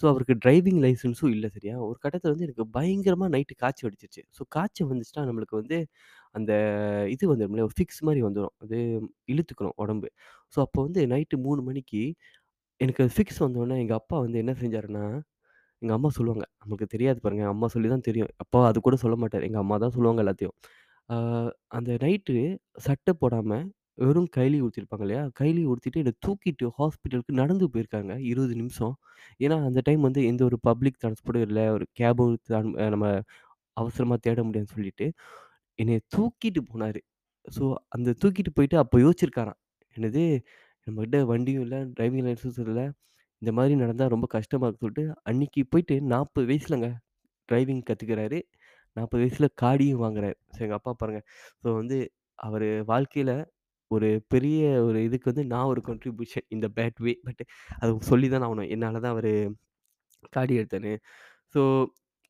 ஸோ 0.00 0.04
அவருக்கு 0.10 0.34
டிரைவிங் 0.44 0.80
லைசென்ஸும் 0.84 1.32
இல்லை 1.34 1.48
சரியா? 1.54 1.74
ஒரு 1.88 1.98
கட்டத்தில் 1.98 2.32
வந்து 2.32 2.46
எனக்கு 2.46 2.64
பயங்கரமாக 2.76 3.30
நைட்டு 3.34 3.54
காய்ச்சல் 3.60 3.88
அடிச்சிருச்சு 3.88 4.22
ஸோ 4.36 4.42
காய்ச்சல் 4.56 4.88
வந்துச்சுன்னா 4.90 5.24
நம்மளுக்கு 5.28 5.56
வந்து 5.60 5.76
அந்த 6.34 6.52
இது 7.14 7.24
வந்துடும்ல 7.32 7.64
ஒரு 7.68 7.76
ஃபிக்ஸ் 7.78 8.02
மாதிரி 8.06 8.22
வந்துடும் 8.26 8.54
அது 8.64 8.78
இழுத்துக்கணும் 9.32 9.76
உடம்பு. 9.84 10.08
ஸோ 10.54 10.58
அப்போ 10.66 10.80
வந்து 10.86 11.02
நைட்டு 11.12 11.38
மூணு 11.46 11.62
மணிக்கு 11.68 12.02
எனக்கு 12.80 13.02
அது 13.04 13.12
ஃபிக்ஸ் 13.16 13.40
வந்தோடனே 13.44 13.76
எங்கள் 13.82 14.00
அப்பா 14.00 14.16
வந்து 14.24 14.38
என்ன 14.42 14.54
செஞ்சாருன்னா 14.62 15.04
எங்கள் 15.82 15.96
அம்மா 15.98 16.10
சொல்லுவாங்க. 16.16 16.44
நமக்கு 16.64 16.86
தெரியாது 16.94 17.18
பாருங்க. 17.24 17.44
அம்மா 17.52 17.66
சொல்லி 17.74 17.88
தான் 17.90 18.06
தெரியும். 18.08 18.30
அப்பா 18.44 18.60
அது 18.70 18.78
கூட 18.82 18.96
சொல்ல 19.04 19.16
மாட்டார் 19.22 19.46
எங்கள் 19.48 19.62
அம்மா 19.64 19.76
தான் 19.84 19.94
சொல்லுவாங்க 19.96 20.22
எல்லாத்தையும். 20.24 20.56
அந்த 21.76 21.90
நைட்டு 22.02 22.34
சட்டை 22.86 23.12
போடாமல் 23.22 23.64
வெறும் 23.98 24.28
கைலி 24.36 24.58
உடுத்திருப்பாங்க 24.62 25.04
இல்லையா? 25.06 25.22
கைலி 25.40 25.62
உடுத்திட்டு 25.70 26.00
என்ன 26.02 26.12
தூக்கிட்டு 26.26 26.66
ஹாஸ்பிட்டலுக்கு 26.78 27.32
நடந்து 27.40 27.66
போயிருக்காங்க 27.72 28.12
20 28.30 28.54
நிமிஷம். 28.60 28.94
ஏன்னா 29.40 29.56
அந்த 29.68 29.80
டைம் 29.86 30.02
வந்து 30.08 30.22
எந்த 30.26 30.42
ஒரு 30.44 30.58
பப்ளிக் 30.68 30.98
டிரான்ஸ்போர்ட்டும் 31.02 31.46
இல்ல. 31.48 31.60
ஒரு 31.76 31.86
கேபும் 32.00 32.34
தன் 32.48 32.70
நம்ம 32.94 33.06
அவசரமா 33.76 34.16
தேட 34.26 34.40
முடியாதுன்னு 34.46 34.74
சொல்லிட்டு, 34.76 35.06
என்னைய 35.78 36.00
தூக்கிட்டு 36.14 36.62
போனாரு. 36.70 37.00
ஸோ 37.46 37.64
அந்த 37.96 38.10
தூக்கிட்டு 38.22 38.52
போயிட்டு 38.56 38.76
அப்ப 38.82 39.00
யோசிச்சிருக்காராம். 39.04 39.58
என்னது 39.96 40.22
நம்மகிட்ட 40.86 41.18
வண்டியும் 41.30 41.64
இல்ல, 41.66 41.76
டிரைவிங் 41.96 42.26
லைசன்ஸும் 42.28 42.68
இல்ல. 42.68 42.82
இந்த 43.42 43.52
மாரி 43.58 43.74
நடந்தா 43.82 44.06
ரொம்ப 44.14 44.26
கஷ்டமா 44.36 44.66
இருக்குன்னு 44.66 44.86
சொல்லிட்டு, 44.88 45.22
அன்னைக்கு 45.24 45.62
போயிட்டு 45.72 45.96
40 46.12 46.46
வயசுலங்க 46.50 46.88
டிரைவிங் 47.48 47.82
கத்துக்கிறாரு. 47.88 48.38
40 48.96 49.22
வயசுல 49.22 49.48
காடியும் 49.62 50.02
வாங்குறாரு. 50.04 50.36
ஸோ 50.54 50.60
எங்க 50.66 50.76
அப்பா 50.80 50.92
பாருங்க. 51.00 51.22
ஸோ 51.62 51.68
வந்து 51.80 51.98
அவரு 52.38 52.68
வாழ்க்கையில 52.88 53.32
ஒரு 53.90 54.08
பெரிய 54.28 54.60
ஒரு 54.84 54.98
இதுக்கு 55.04 55.30
வந்து 55.32 55.44
நான் 55.46 55.64
ஒரு 55.64 55.80
contribution 55.86 56.46
in 56.48 56.60
the 56.60 56.68
bad 56.76 56.98
way. 57.00 57.12
But 57.24 57.42
அது 57.78 57.92
சொல்லி 58.02 58.28
தான 58.28 58.46
ஆவணும். 58.48 58.70
என்னால 58.70 59.00
தான் 59.00 59.12
அவரு 59.12 59.32
காடி 60.32 60.54
எடுத்தாரு. 60.60 60.92
ஸோ 61.54 61.60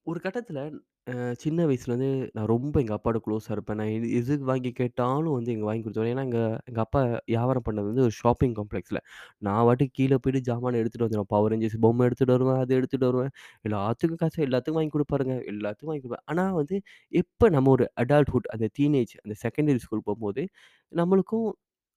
ஒரு 0.06 0.20
கட்டத்தில 0.24 0.60
அ 1.06 1.14
சின்ன 1.36 1.64
வயசுலேருந்து 1.66 2.06
நான் 2.34 2.48
ரொம்ப 2.50 2.74
எங்க 2.80 2.92
அப்பாவோட 2.94 3.18
க்ளோஸா 3.24 3.50
இருப்பேன். 3.54 3.78
நான் 3.80 3.90
எது 3.96 4.06
எது 4.18 4.44
வாங்கி 4.44 4.70
கேட்டாலும் 4.72 5.34
வந்து 5.34 5.50
எங்க 5.54 5.64
வாங்கி 5.64 5.82
குடுத்துருவாரு. 5.82 6.12
ஏன்னா 6.14 6.24
எங்க 6.28 6.38
எங்க 6.64 6.80
அப்பா 6.80 7.00
வியாபாரம் 7.28 7.64
பண்ணது 7.66 7.88
வந்து 7.90 8.04
ஒரு 8.04 8.14
ஷாப்பிங் 8.18 8.54
காம்ப்ளெக்ஸ்ல. 8.58 9.00
நான் 9.42 9.64
பாட்டுக்கு 9.66 9.94
கீழ 9.98 10.16
போயிட்டு 10.18 10.42
ஜாமான 10.48 10.78
எடுத்துட்டு 10.82 11.06
வந்துருவேன். 11.06 11.30
பவர் 11.34 11.52
ரேஞ்சர்ஸ் 11.54 11.76
பொம்மை 11.84 12.06
எடுத்துட்டு 12.08 12.34
வருவேன், 12.36 12.60
அது 12.62 12.74
எடுத்துட்டு 12.78 13.08
வருவேன். 13.10 13.32
எல்லாத்துக்கும் 13.64 14.22
காசு 14.22 14.46
எல்லாத்துக்கும் 14.46 14.80
வாங்கி 14.80 14.94
குடுப்பாருங்க. 14.96 15.36
எல்லாத்துக்கும் 15.52 15.92
வாங்கி 15.92 16.04
கொடுப்பேன் 16.06 16.26
ஆனா 16.32 16.46
வந்து 16.60 16.78
எப்ப 17.12 17.50
நம்ம 17.56 17.70
ஒரு 17.70 17.86
அடல்ட்ஹுட் 18.02 18.50
அந்த 18.54 18.68
டீனேஜ் 18.78 19.14
அந்த 19.24 19.36
செகண்டரி 19.44 19.82
ஸ்கூல் 19.84 20.06
போம்போது, 20.08 20.44
நம்மளுக்கும் 20.92 21.48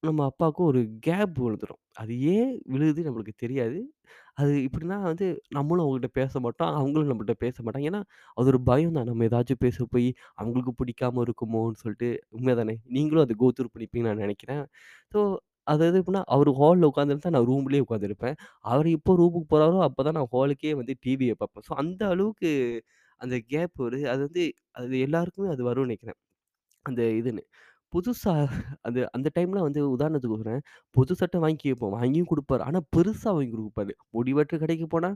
நம்ம 0.08 0.26
அப்பாவுக்கும் 0.26 0.68
ஒரு 0.68 0.80
கேப் 1.02 1.36
விழுந்துரும். 1.40 1.80
அது 1.98 2.14
ஏன் 2.32 2.52
விழுது 2.68 3.02
நம்மளுக்கு 3.04 3.34
தெரியாது. 3.38 3.80
அது 4.38 4.54
இப்படின்னா 4.64 4.98
வந்து 5.04 5.28
நம்மளும் 5.50 5.86
அவங்ககிட்ட 5.86 6.10
பேச 6.14 6.40
மாட்டோம். 6.40 6.74
அவங்களும் 6.76 7.10
நம்மள்ட்ட 7.12 7.36
பேச 7.40 7.56
மாட்டாங்க. 7.64 7.90
ஏன்னா, 7.90 8.02
அது 8.38 8.48
ஒரு 8.48 8.62
பயம் 8.64 8.94
தான். 8.94 9.08
நம்ம 9.10 9.28
ஏதாச்சும் 9.28 9.62
பேச 9.62 9.86
போய் 9.88 10.08
அவங்களுக்கு 10.36 10.74
பிடிக்காம 10.80 11.24
இருக்குமோன்னு 11.26 11.82
சொல்லிட்டு. 11.84 12.10
உண்மை 12.32 12.56
தானே? 12.56 12.76
நீங்களும் 12.92 13.26
அத 13.26 13.38
கோ 13.38 13.50
த்ரூ 13.54 13.70
பண்ணியிருப்பீங்கன்னு 13.70 14.14
நான் 14.14 14.24
நெனைக்கிறேன். 14.26 14.64
ஸோ, 15.14 15.22
அதாவது 15.68 15.98
எப்படின்னா, 16.02 16.24
அவரு 16.32 16.52
ஹால்ல 16.60 16.90
உட்காந்துருந்தா 16.92 17.32
நான் 17.32 17.50
ரூம்லயே 17.50 17.84
உட்காந்துருப்பேன். 17.86 18.38
அவரு 18.66 18.90
எப்போ 18.94 19.14
ரூமுக்கு 19.18 19.50
போறாரோ, 19.52 19.80
அப்பதான் 19.88 20.18
நான் 20.20 20.32
ஹாலுக்கே 20.34 20.74
வந்து 20.78 20.96
டிவிய 21.06 21.34
பார்ப்பேன். 21.40 21.66
ஸோ, 21.70 21.74
அந்த 21.84 22.02
அளவுக்கு 22.10 22.52
அந்த 23.22 23.36
கேப் 23.50 23.76
வருது. 23.82 24.06
அது 24.08 24.22
வந்து 24.24 24.44
அது 24.76 24.96
எல்லாருக்குமே 25.02 25.50
அது 25.50 25.64
வரும்னு 25.68 25.88
நெனைக்கிறேன். 25.88 26.20
அந்த 26.86 27.02
இதுன்னு. 27.20 27.44
புதுசா 27.94 28.32
அது 28.82 29.00
அந்த 29.12 29.28
டைம்ல 29.36 29.60
வந்து 29.64 29.82
உதாரணத்துக்கு 29.94 30.36
சொல்றேன். 30.36 30.62
புது 30.96 31.14
சட்டை 31.16 31.38
வாங்கி 31.40 31.60
கேட்போம். 31.64 31.94
வாங்கியும் 31.96 32.30
குடுப்பாரு. 32.32 32.62
ஆனா 32.62 32.80
பெருசா 32.96 33.30
வாங்கி 33.32 33.52
குடுப்பாரு. 33.56 33.94
முடி 34.12 34.32
வெட்டுற 34.34 34.58
கடைக்கு 34.60 34.88
போனா, 34.88 35.10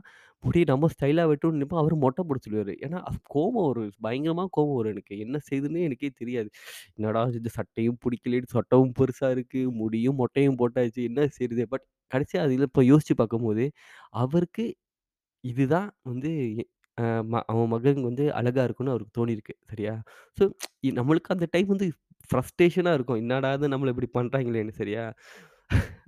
முடிய 0.44 0.64
நம்ம 0.64 0.88
ஸ்டைலா 0.94 1.24
வெட்டணும்னு 1.30 1.58
நினைப்போம். 1.58 1.82
அவரு 1.82 1.96
மொட்டை 2.04 2.22
போட 2.24 2.38
ஏன்னா 2.80 3.00
கோவம் 3.34 3.66
வரும். 3.68 3.92
பயங்கரமா 4.02 4.46
கோவம் 4.56 4.76
வரும் 4.76 4.92
எனக்கு. 4.92 5.14
என்ன 5.18 5.40
செய்யுதுன்னே 5.48 5.82
எனக்கே 5.82 6.10
தெரியாது. 6.14 6.48
என்னடா 6.96 7.22
இது 7.34 7.50
சட்டையும் 7.58 7.98
பிடிக்கல 8.04 8.20
சட்டவும் 8.54 8.94
பெருசா 9.00 9.30
இருக்கு, 9.30 9.62
முடியும் 9.80 10.18
மொட்டையும் 10.18 10.58
போட்டாச்சு. 10.58 11.02
என்ன 11.10 11.28
செய்றது? 11.38 11.66
பட் 11.74 11.86
கடைசியா 12.12 12.40
அதில் 12.44 12.66
இப்ப 12.66 12.82
யோசிச்சு 12.84 13.14
பார்க்கும்போது, 13.16 13.64
அவருக்கு 14.18 14.64
இதுதான் 15.44 15.88
வந்து 16.04 16.30
எ 16.54 16.64
அ 16.98 17.04
ம 17.24 17.40
அவன் 17.50 17.68
மகன் 17.68 18.00
வந்து 18.04 18.24
அழகா 18.38 18.62
இருக்குன்னு 18.64 18.92
அவருக்கு 18.92 19.14
தோணியிருக்கு. 19.18 19.54
சரியா? 19.70 19.94
ஸோ 20.38 20.44
நம்மளுக்கு 20.98 21.30
அந்த 21.30 21.46
டைம் 21.54 21.68
வந்து 21.72 21.86
ஃப்ரஸ்ட்ரேஷனா 22.32 22.92
இருக்கும். 22.96 23.20
என்னடா 23.22 23.50
இது 23.54 23.72
நம்மள 23.74 23.92
இப்படி 23.94 24.10
பண்றாங்களேன்னு 24.16 24.74
சரியா? 24.80 25.04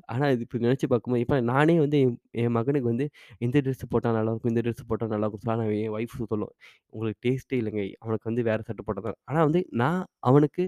ஆனா 0.09 0.27
இது 0.31 0.43
இப்ப 0.47 0.59
நினச்சி 0.59 0.87
பார்க்கும்போது 0.87 1.23
இப்ப 1.25 1.37
நானே 1.51 1.75
வந்து 1.81 1.99
என் 2.01 2.13
என் 2.41 2.55
மகனுக்கு 2.57 2.89
வந்து 2.91 3.07
இந்த 3.41 3.57
ட்ரெஸ் 3.65 3.85
போட்டா 3.93 4.11
நல்லாயிருக்கும், 4.11 4.53
இந்த 4.53 4.63
ட்ரெஸ் 4.67 4.83
போட்டா 4.91 5.07
நல்லாயிருக்கும் 5.07 5.45
சொன்னா, 5.45 5.57
நான் 5.63 5.75
என் 5.79 5.95
ஒய்ஃப் 5.97 6.17
சொல்லும். 6.33 6.53
உங்களுக்கு 6.93 7.21
டேஸ்ட்டே 7.27 7.59
இல்லங்க. 7.63 7.83
அவனுக்கு 8.03 8.29
வந்து 8.31 8.45
வேற 8.51 8.61
சட்டை 8.69 8.85
போட்டா 8.87 9.03
தான் 9.09 9.19
ஆனா 9.31 9.41
வந்து 9.49 9.63
நான் 9.83 10.01
அவனுக்கு 10.31 10.65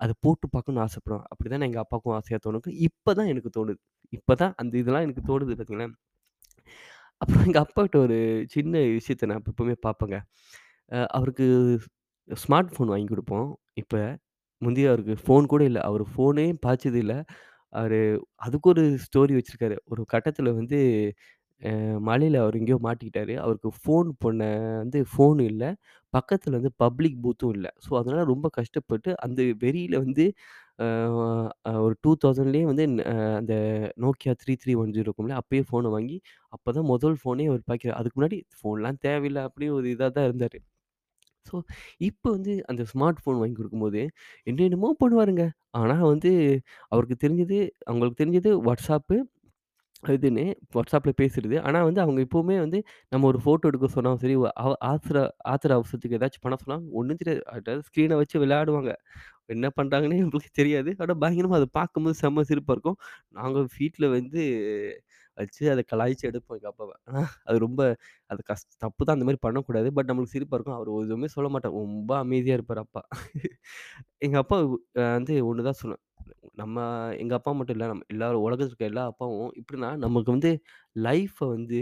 அத 0.00 0.12
போட்டு 0.24 0.46
பார்க்கணும்னு 0.48 0.84
ஆசைப்படுவேன். 0.86 1.26
அப்படிதானே 1.32 1.66
எங்க 1.68 1.80
அப்பாவுக்கும் 1.84 2.16
ஆசையா 2.18 2.38
தோணும். 2.44 2.66
இப்போ 2.88 3.12
தான் 3.14 3.30
எனக்கு 3.32 3.50
தோணுது. 3.56 3.80
இப்போ 4.12 4.34
தான் 4.36 4.54
அந்த 4.62 4.74
இதெல்லாம் 4.82 5.06
எனக்கு 5.06 5.24
தோணுது 5.30 5.52
பார்த்தீங்களா? 5.52 5.88
அப்புறம் 7.20 7.44
எங்க 7.48 7.58
அப்பாட்ட 7.64 7.96
ஒரு 8.00 8.16
சின்ன 8.54 8.74
விஷயத்த 8.96 9.28
நான் 9.30 9.42
எப்பவுமே 9.44 9.76
பார்ப்பேங்க. 9.86 10.16
அ 10.90 10.98
அவருக்கு 11.16 11.46
ஸ்மார்ட் 12.28 12.72
ஃபோன் 12.74 12.92
வாங்கி 12.92 13.08
குடுப்போம். 13.08 13.48
இப்ப 13.76 13.94
முந்தைய 14.62 14.90
அவருக்கு 14.90 15.14
ஃபோன் 15.22 15.46
கூட 15.48 15.62
இல்ல. 15.64 15.80
அவரு 15.88 16.04
ஃபோனே 16.12 16.46
பாய்ச்சது 16.62 16.98
இல்ல. 16.98 17.14
அவரு 17.72 18.00
அதுக்கு 18.42 18.68
ஒரு 18.72 18.84
ஸ்டோரி 19.04 19.34
வச்சிருக்காரு. 19.36 19.76
ஒரு 19.88 20.02
கட்டத்தில 20.12 20.52
வந்து 20.58 20.78
அ 21.62 21.70
அவர் 22.06 22.40
அவரு 22.40 22.58
எங்கேயோ 22.60 22.78
மாட்டிக்கிட்டாரு. 22.82 23.34
அவருக்கு 23.44 23.70
ஃபோன் 23.78 24.08
பண்ண 24.20 24.42
வந்து 24.82 25.00
ஃபோன் 25.10 25.40
இல்ல. 25.46 25.64
பக்கத்தில 26.12 26.58
வந்து 26.58 26.72
பப்ளிக் 26.82 27.18
பூத்தும் 27.24 27.54
இல்ல. 27.56 27.68
ஸோ, 27.84 27.92
அதனால 28.00 28.22
ரொம்ப 28.30 28.48
கஷ்டப்பட்டு 28.56 29.10
அந்த 29.26 29.40
வெறியில 29.62 29.96
வந்து 30.04 30.26
அ 30.80 30.88
தௌசண்ட்லேயே 31.66 31.76
ஒரு 31.80 31.94
2000லயே 32.00 32.64
வந்து 32.68 32.84
அ 33.06 33.14
அந்த 33.40 33.54
Nokia 33.98 34.34
3310 34.34 34.74
இருக்கும்ல, 35.04 35.36
அப்பயே 35.40 35.62
ஃபோன 35.68 35.90
வாங்கி 35.90 36.18
அப்பதான் 36.52 36.90
முதல் 36.92 37.18
ஃபோனே 37.20 37.46
அவர் 37.50 37.64
பாய்க்கிறார். 37.68 37.98
அதுக்கு 38.00 38.18
முன்னாடி 38.20 38.40
ஃபோன்லாம் 38.56 39.00
தேவையில்ல 39.06 39.46
அப்படின்னு 39.48 39.78
ஒரு 39.80 39.88
இதா 39.94 40.08
தான் 40.12 40.28
இருந்தாரு. 40.30 40.60
ஸோ, 41.48 41.56
இப்போ 42.08 42.28
வந்து 42.30 42.54
அந்த 42.70 42.84
ஸ்மார்ட் 42.92 43.22
ஃபோன் 43.22 43.40
வாங்கி 43.40 43.56
கொடுக்கும்போது 43.56 44.02
என்னென்னமோ 44.46 44.90
பண்ணுவாருங்க. 45.02 45.46
ஆனா 45.80 45.96
வந்து 46.06 46.32
அவருக்கு 46.92 47.16
தெரிஞ்சது 47.24 47.58
அவங்களுக்கு 47.86 48.22
தெரிஞ்சது 48.22 48.52
WhatsApp 48.68 49.10
இதுன்னு 50.08 50.42
WhatsAppல 50.76 51.12
பேசுறது. 51.20 51.56
ஆனா 51.62 51.78
வந்து 51.86 52.00
அவங்க 52.02 52.20
எப்பவுமே 52.26 52.56
வந்து 52.60 52.78
நம்ம 53.12 53.26
ஒரு 53.30 53.38
ஃபோட்டோ 53.44 53.68
எடுக்க 53.70 53.86
சொன்னாலும் 53.94 54.20
சரி, 54.22 54.34
அவ 54.56 54.72
ஆத்திர 54.90 55.16
ஆத்திர 55.52 55.70
அவசரத்துக்கு 55.78 56.18
ஏதாச்சும் 56.18 56.44
பண்ண 56.44 56.56
சொன்னா 56.60 56.76
ஒண்ணும் 57.00 57.20
தெரியாது. 57.22 57.42
அதாவது 57.56 57.82
ஸ்க்ரீன 57.88 58.18
வச்சு 58.20 58.36
விளையாடுவாங்க. 58.44 58.92
என்ன 59.54 59.66
பண்றாங்கன்னே 59.78 60.18
நம்மளுக்கு 60.22 60.52
தெரியாது. 60.60 60.92
ஆனா 61.00 61.14
பயங்கரமா 61.22 61.58
அத 61.60 61.68
பார்க்கும்போது 61.78 62.16
செம்ம 62.22 62.44
சிரிப்பா 62.50 62.74
இருக்கும். 62.76 62.98
நாங்க 63.38 63.60
வீட்ல 63.76 64.06
வந்து 64.16 64.42
வச்சு 65.38 65.64
அதை 65.74 65.82
கலாய்ச்சி 65.92 66.24
எடுப்போம் 66.30 66.56
எங்கள் 66.58 66.72
அப்பாவை 66.72 66.94
ஆனால் 67.08 67.28
அது 67.48 67.58
ரொம்ப 67.66 67.80
அது 68.30 68.40
கஷ்ட 68.50 68.70
தப்பு 68.84 69.02
தான் 69.06 69.16
அந்த 69.18 69.26
மாதிரி 69.28 69.42
பண்ணக்கூடாது. 69.46 69.88
பட் 69.96 70.08
நம்மளுக்கு 70.10 70.34
சிரிப்பாக 70.36 70.58
இருக்கும். 70.58 70.78
அவர் 70.78 70.90
எதுவுமே 71.06 71.30
சொல்ல 71.36 71.50
மாட்டார். 71.54 71.76
ரொம்ப 71.82 72.12
அமைதியாக 72.24 72.58
இருப்பார் 72.60 72.82
அப்பா. 72.86 73.02
எங்கள் 74.26 74.42
அப்பா 74.44 74.58
வந்து 75.16 75.34
ஒன்று 75.50 75.68
தான் 75.68 75.80
சொல்லுவேன். 75.82 76.04
நம்ம 76.62 76.78
எங்கள் 77.22 77.38
அப்பா 77.38 77.52
மட்டும் 77.58 77.76
இல்லை 77.76 77.88
நம்ம 77.92 78.06
எல்லாரும் 78.14 78.44
உலகத்தில் 78.46 78.72
இருக்க 78.72 78.92
எல்லா 78.92 79.04
அப்பாவும் 79.12 79.52
எப்படின்னா, 79.60 79.90
நமக்கு 80.06 80.30
வந்து 80.36 80.50
லைஃப்பை 81.06 81.48
வந்து 81.56 81.80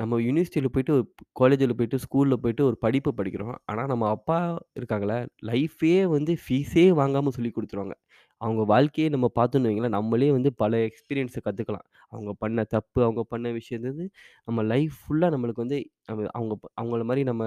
நம்ம 0.00 0.18
யூனிவர்சிட்டியில் 0.26 0.72
போயிட்டு, 0.74 0.94
காலேஜில் 1.40 1.76
போயிட்டு, 1.78 1.98
ஸ்கூலில் 2.04 2.40
போயிட்டு 2.42 2.62
ஒரு 2.68 2.76
படிப்பை 2.84 3.12
படிக்கிறோம். 3.18 3.56
ஆனால் 3.70 3.90
நம்ம 3.92 4.08
அப்பா 4.16 4.38
இருக்காங்களே 4.78 5.18
லைஃபே 5.50 5.94
வந்து 6.14 6.34
ஃபீஸே 6.44 6.86
வாங்காமல் 7.00 7.36
சொல்லிக் 7.36 7.56
கொடுத்துருவாங்க 7.56 7.96
அவங்க 8.40 8.62
வாழ்க்கையே 8.66 9.08
நம்ம 9.08 9.26
பார்த்தோன்னு 9.36 9.70
வைங்களேன், 9.70 9.96
நம்மளே 9.96 10.28
வந்து 10.32 10.50
பல 10.56 10.72
எக்ஸ்பீரியன்ஸ 10.88 11.38
கத்துக்கலாம். 11.46 11.86
அவங்க 12.12 12.30
பண்ண 12.40 12.60
தப்பு, 12.70 13.00
அவங்க 13.04 13.22
பண்ண 13.32 13.46
விஷயத்துலருந்து 13.58 14.06
நம்ம 14.48 14.62
லைஃப் 14.72 14.96
ஃபுல்லா 15.00 15.28
நம்மளுக்கு 15.34 15.64
வந்து 15.64 15.78
நம்ம 16.08 16.28
அவங்க 16.34 16.54
அவங்கள 16.76 17.04
மாரி 17.04 17.24
நம்ம 17.24 17.44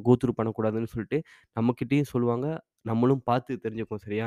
கோ 0.00 0.12
த்ரூ 0.16 0.32
பண்ணக்கூடாதுன்னு 0.36 0.92
சொல்லிட்டு, 0.92 1.18
நம்மகிட்டயும் 1.56 2.12
சொல்லுவாங்க. 2.12 2.46
நம்மளும் 2.84 3.24
பார்த்து 3.26 3.62
தெரிஞ்சுக்குவோம் 3.64 4.04
சரியா? 4.06 4.26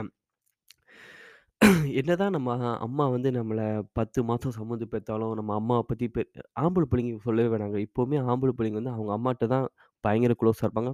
என்னதான் 1.99 2.35
நம்ம 2.35 2.49
அம்மா 2.85 3.05
வந்து 3.07 3.29
நம்மள 3.31 3.61
10 3.93 4.21
மாசம் 4.29 4.55
சுமந்து 4.57 4.85
பெத்தாலும், 4.93 5.33
நம்ம 5.35 5.51
அம்மாவ 5.55 5.81
பத்தி 5.89 6.05
பெ 6.09 6.21
ஆம்பள 6.63 6.83
புள்ளைங்க 6.91 7.19
சொல்லவே 7.27 7.49
வேணாங்க. 7.53 7.77
இப்பவுமே 7.87 8.17
ஆம்பள 8.27 8.51
புள்ளைங்க 8.57 8.79
வந்து 8.81 8.95
அவங்க 8.95 9.11
அம்மாட்ட 9.17 9.47
தான் 9.53 9.67
பயங்கர 10.03 10.33
குளோஸா 10.41 10.65
இருப்பாங்க. 10.67 10.91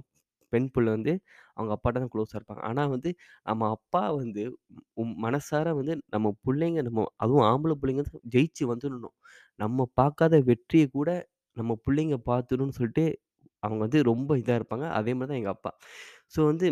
பெண் 0.52 0.68
பிள்ளை 0.74 0.90
வந்து 0.96 1.12
அவங்க 1.56 1.70
அப்பாட்ட 1.76 1.96
தான் 2.02 2.12
க்ளோஸாக 2.14 2.38
இருப்பாங்க. 2.38 2.62
ஆனால் 2.70 2.90
வந்து 2.94 3.10
நம்ம 3.48 3.68
அப்பா 3.76 4.02
வந்து 4.20 4.44
உம் 5.02 5.16
மனசார 5.24 5.74
வந்து 5.80 5.94
நம்ம 6.14 6.32
பிள்ளைங்க 6.46 6.82
நம்ம 6.88 7.06
அதுவும் 7.24 7.46
ஆம்பளை 7.50 7.76
பிள்ளைங்க 7.82 8.02
வந்து 8.04 8.32
ஜெயிச்சு 8.36 8.64
வந்துடணும் 8.72 9.16
நம்ம 9.62 9.88
பார்க்காத 10.00 10.40
வெற்றியை 10.50 10.86
கூட 10.98 11.10
நம்ம 11.56 11.72
பிள்ளைங்க 11.86 12.16
பார்த்துடணும்னு 12.30 12.78
சொல்லிட்டு 12.80 13.04
அவங்க 13.62 13.80
வந்து 13.86 13.98
ரொம்ப 14.10 14.30
இதாக 14.42 14.58
இருப்பாங்க. 14.60 14.86
அதே 14.98 15.12
மாதிரி 15.16 15.30
தான் 15.30 15.40
எங்கள் 15.40 15.54
அப்பா. 15.56 15.70
ஸோ 16.34 16.40
வந்து 16.50 16.66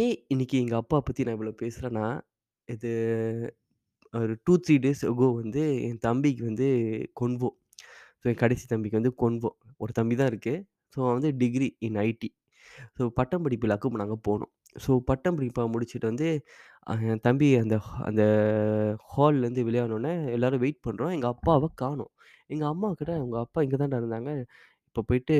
ஏன் 0.00 0.16
இன்னைக்கு 0.32 0.56
எங்கள் 0.62 0.80
அப்பா 0.82 0.96
பற்றி 1.06 1.24
நான் 1.26 1.36
இவ்வளோ 1.38 1.54
பேசுகிறேன்னா 1.62 2.06
இது 2.68 2.90
ஒரு 4.14 4.34
2, 4.34 4.54
3 4.66 4.76
டேஸ் 4.84 5.02
அகோ 5.10 5.26
வந்து 5.40 5.62
என் 5.86 6.02
தம்பிக்கு 6.06 6.42
வந்து 6.50 6.68
கொன்வோ. 7.20 7.50
ஸோ 8.20 8.24
என் 8.32 8.40
கடைசி 8.42 8.64
தம்பிக்கு 8.72 8.98
வந்து 9.00 9.12
கொன்வோ. 9.22 9.50
ஒரு 9.82 9.92
தம்பி 9.98 10.14
தான் 10.20 10.30
இருக்குது 10.32 10.62
ஸோ 10.94 10.98
வந்து 11.16 11.30
டிகிரி 11.42 11.68
இன் 11.88 11.98
ஐடி. 12.08 12.30
ஸோ 12.98 13.04
பட்டம் 13.18 13.44
படிப்பு 13.44 13.66
விழாக்கு 13.66 14.02
நாங்க 14.02 14.16
போனோம். 14.28 14.52
ஸோ 14.76 14.92
பட்டம் 15.06 15.36
படிப்பை 15.38 15.64
முடிச்சுட்டு 15.74 16.10
வந்து 16.10 16.28
என் 17.06 17.22
தம்பி 17.22 17.48
அந்த 17.56 17.76
அந்த 18.08 18.22
ஹால்லேருந்து 19.10 19.62
விளையாடணுன்னே 19.68 20.14
எல்லாரும் 20.34 20.62
வெயிட் 20.64 20.84
பண்ணுறோம் 20.86 21.14
எங்கள் 21.16 21.32
அப்பாவை 21.34 21.68
காணோம். 21.76 22.12
எங்கள் 22.50 22.70
அம்மா 22.70 22.88
கிட்ட 22.94 23.12
"உங்க 23.24 23.36
அப்பா 23.40 23.60
இங்கே 23.64 23.78
தான்டா 23.78 23.98
இருந்தாங்க. 24.02 24.30
இப்போ 24.88 25.02
போயிட்டு 25.08 25.36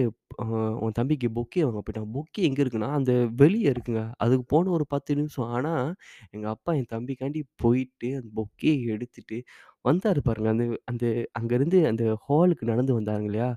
உன் 0.81 0.95
தம்பிக்கு 0.95 1.29
பொக்கே 1.33 1.63
வாங்க 1.65 1.81
போயிட்டான்." 1.81 2.11
பொக்கே 2.15 2.43
எங்கே 2.49 2.63
இருக்குன்னா, 2.65 2.91
அந்த 2.99 3.13
வெளியே 3.37 3.69
இருக்குங்க. 3.73 4.03
அதுக்கு 4.19 4.45
போன 4.49 4.71
ஒரு 4.71 4.87
10 4.89 5.17
நிமிஷம். 5.21 5.51
ஆனால் 5.57 5.89
எங்கள் 6.35 6.53
அப்பா 6.53 6.73
என் 6.75 6.91
தம்பிக்காண்டி 6.95 7.43
போயிட்டு 7.59 8.11
அந்த 8.19 8.31
பொக்கேய 8.41 8.95
எடுத்துட்டு 8.97 9.39
வந்தாரு 9.85 10.23
பாருங்க. 10.23 10.51
அந்த 10.55 10.65
அந்த 10.87 11.07
அங்கேருந்து 11.41 11.81
அந்த 11.93 12.05
ஹாலுக்கு 12.27 12.71
நடந்து 12.73 12.95
வந்தாங்க 12.95 13.27
இல்லையா? 13.31 13.51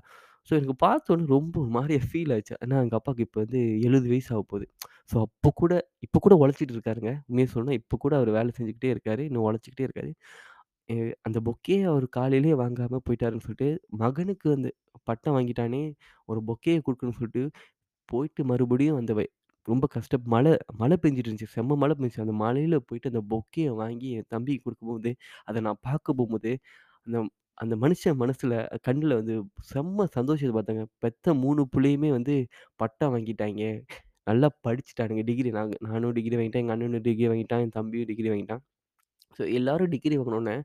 ஸோ 0.48 0.56
எனக்கு 0.56 0.74
பார்த்தோன்னே 0.82 1.24
ரொம்ப 1.32 1.54
ஒரு 1.62 1.70
மாரியா 1.76 2.00
ஃபீல் 2.06 2.32
ஆச்சு. 2.36 2.54
ஏன்னா 2.64 2.76
எங்க 2.84 2.94
அப்பாவுக்கு 2.98 3.24
இப்போ 3.26 3.38
வந்து 3.44 3.58
70 3.80 4.08
வயசு 4.12 4.30
போகுது 4.44 4.66
ஸோ 5.10 5.16
அப்போ 5.26 5.50
கூட 5.60 5.72
இப்போ 6.06 6.18
கூட 6.20 6.34
உழைச்சிட்டு 6.42 6.74
இருக்காருங்க. 6.76 7.10
உண்மைய 7.28 7.48
சொல்லணும்னா 7.52 7.76
இப்போ 7.80 7.96
கூட 7.98 8.12
அவரு 8.18 8.32
வேலை 8.32 8.50
செஞ்சுக்கிட்டே 8.56 8.90
இருக்காரு. 8.94 9.22
இன்னும் 9.28 9.46
உழைச்சுக்கிட்டே 9.46 9.86
இருக்காரு. 9.88 10.10
எ 10.88 10.96
அந்த 11.26 11.38
பொக்கே 11.46 11.76
அவரு 11.90 12.06
காலையிலேயே 12.16 12.56
வாங்காம 12.60 13.00
போயிட்டாருன்னு 13.06 13.44
சொல்லிட்டு, 13.44 13.68
மகனுக்கு 14.00 14.46
வந்து 14.54 14.70
பட்டம் 15.08 15.36
வாங்கிட்டானே, 15.36 15.82
ஒரு 16.28 16.40
பொக்கேய 16.48 16.78
குடுக்கணும்னு 16.86 17.18
சொல்லிட்டு, 17.20 17.44
போயிட்டு 18.08 18.42
மறுபடியும் 18.50 18.98
அந்த 19.00 19.12
வ 19.14 19.22
ரொம்ப 19.68 19.86
கஷ்ட 19.94 20.16
மழை 20.32 20.52
மழை 20.80 20.96
பெஞ்சுட்டு 21.00 21.28
இருந்துச்சு. 21.28 21.54
செம்ம 21.56 21.76
மழை 21.80 21.94
பெஞ்சுச்சு. 21.96 22.22
அந்த 22.22 22.34
மழையில 22.40 22.76
போயிட்டு 22.88 23.10
அந்த 23.12 23.22
பொக்கேய 23.32 23.70
வாங்கி 23.80 24.08
என் 24.16 24.28
தம்பிக்கு 24.32 24.64
குடுக்கும்போது, 24.66 25.12
அத 25.46 25.60
நான் 25.62 25.80
பார்க்க 25.88 26.18
போம்போது, 26.20 26.52
அந்த 27.06 27.18
அந்த 27.60 27.74
மனுஷன் 27.82 28.18
மனசுல 28.22 28.54
கண்ணுல 28.86 29.16
வந்து 29.20 29.34
செம்ம 29.70 30.06
சந்தோஷத்த 30.16 30.52
பார்த்தாங்க 30.56 30.84
பெத்த 31.04 31.34
3 31.42 31.64
புள்ளையுமே 31.74 32.10
வந்து 32.16 32.34
பட்டம் 32.80 33.12
வாங்கிட்டாய்ங்க. 33.14 33.64
நல்லா 34.26 34.48
படிச்சுட்டானுங்க. 34.66 35.22
டிகிரி 35.30 35.50
நாங்க 35.58 35.74
நானும் 35.88 36.14
டிகிரி 36.18 36.36
வாங்கிட்டேன். 36.38 36.64
எங்க 36.64 36.74
அண்ணனும் 36.76 37.04
டிகிரி 37.08 37.28
வாங்கிட்டான். 37.32 37.62
என் 37.66 37.76
தம்பியும் 37.78 38.10
டிகிரி 38.10 38.30
வாங்கிட்டான். 38.32 38.62
ஸோ 39.38 39.42
எல்லாரும் 39.58 39.92
டிகிரி 39.94 40.16
வாங்குனோனே, 40.20 40.56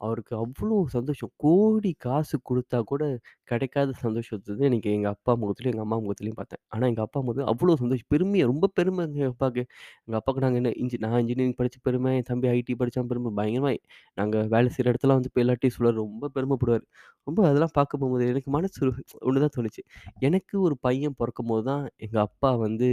அவருக்கு 0.00 0.34
அவ்வளோ 0.38 0.76
சந்தோஷம். 0.94 1.30
கோடி 1.38 1.90
காசு 2.00 2.36
குடுத்தா 2.48 2.78
கூட 2.84 3.02
கிடைக்காத 3.48 3.94
சந்தோஷத்த 4.00 4.50
வந்து 4.52 4.66
எங்கள் 4.70 4.94
எங்க 4.94 5.08
அப்பா 5.14 5.32
முகத்திலயும், 5.40 5.74
எங்க 5.74 5.84
அம்மா 5.86 5.98
முகத்திலயும் 6.02 6.38
பார்த்தேன். 6.40 6.62
ஆனா 6.72 6.84
எங்க 6.86 7.02
அப்பா 7.06 7.20
முகத்துல 7.20 7.46
அவ்வளோ 7.52 7.76
சந்தோஷம். 7.82 8.08
பெருமையா 8.14 8.46
ரொம்ப 8.52 8.70
பெருமைங்க 8.78 9.18
எங்க 9.18 9.30
அப்பாக்கு. 9.32 9.64
எங்க 10.06 10.16
அப்பாவுக்கு 10.20 10.44
நாங்க 10.46 10.58
என்ன 10.62 10.72
இன்ஜி 10.82 10.98
நான் 11.04 11.18
இன்ஜினியரிங் 11.22 11.58
படிச்ச 11.60 11.78
பெருமை, 11.86 12.12
என் 12.18 12.28
தம்பி 12.30 12.48
ஐடி 12.54 12.76
படிச்சான் 12.82 13.10
பெருமை. 13.12 13.32
பயங்கரமா 13.40 13.72
நாங்க 14.18 14.36
வேலை 14.54 14.70
செய்ற 14.76 14.86
இடத்துலலாம் 14.92 15.20
வந்து 15.20 15.32
இப்ப 15.32 15.42
எல்லார்ட்டயும் 15.44 15.76
சொல்லுவாரு. 15.78 15.98
ரொம்ப 16.04 16.30
பெருமைப்படுவாரு. 16.36 16.84
ரொம்ப 17.26 17.40
அதெல்லாம் 17.48 17.76
பார்க்க 17.78 18.00
போகும்போது 18.00 18.26
எனக்கு 18.32 18.50
மனசு 18.50 18.80
ஒண்ணு 19.24 19.44
தான் 19.44 19.56
தோணுச்சு. 19.58 19.84
எனக்கு 20.22 20.56
ஒரு 20.66 20.76
பையன் 20.82 21.18
பொறக்கும்போது 21.20 21.64
தான் 21.72 21.84
எங்க 22.06 22.18
அப்பா 22.28 22.52
வந்து 22.66 22.88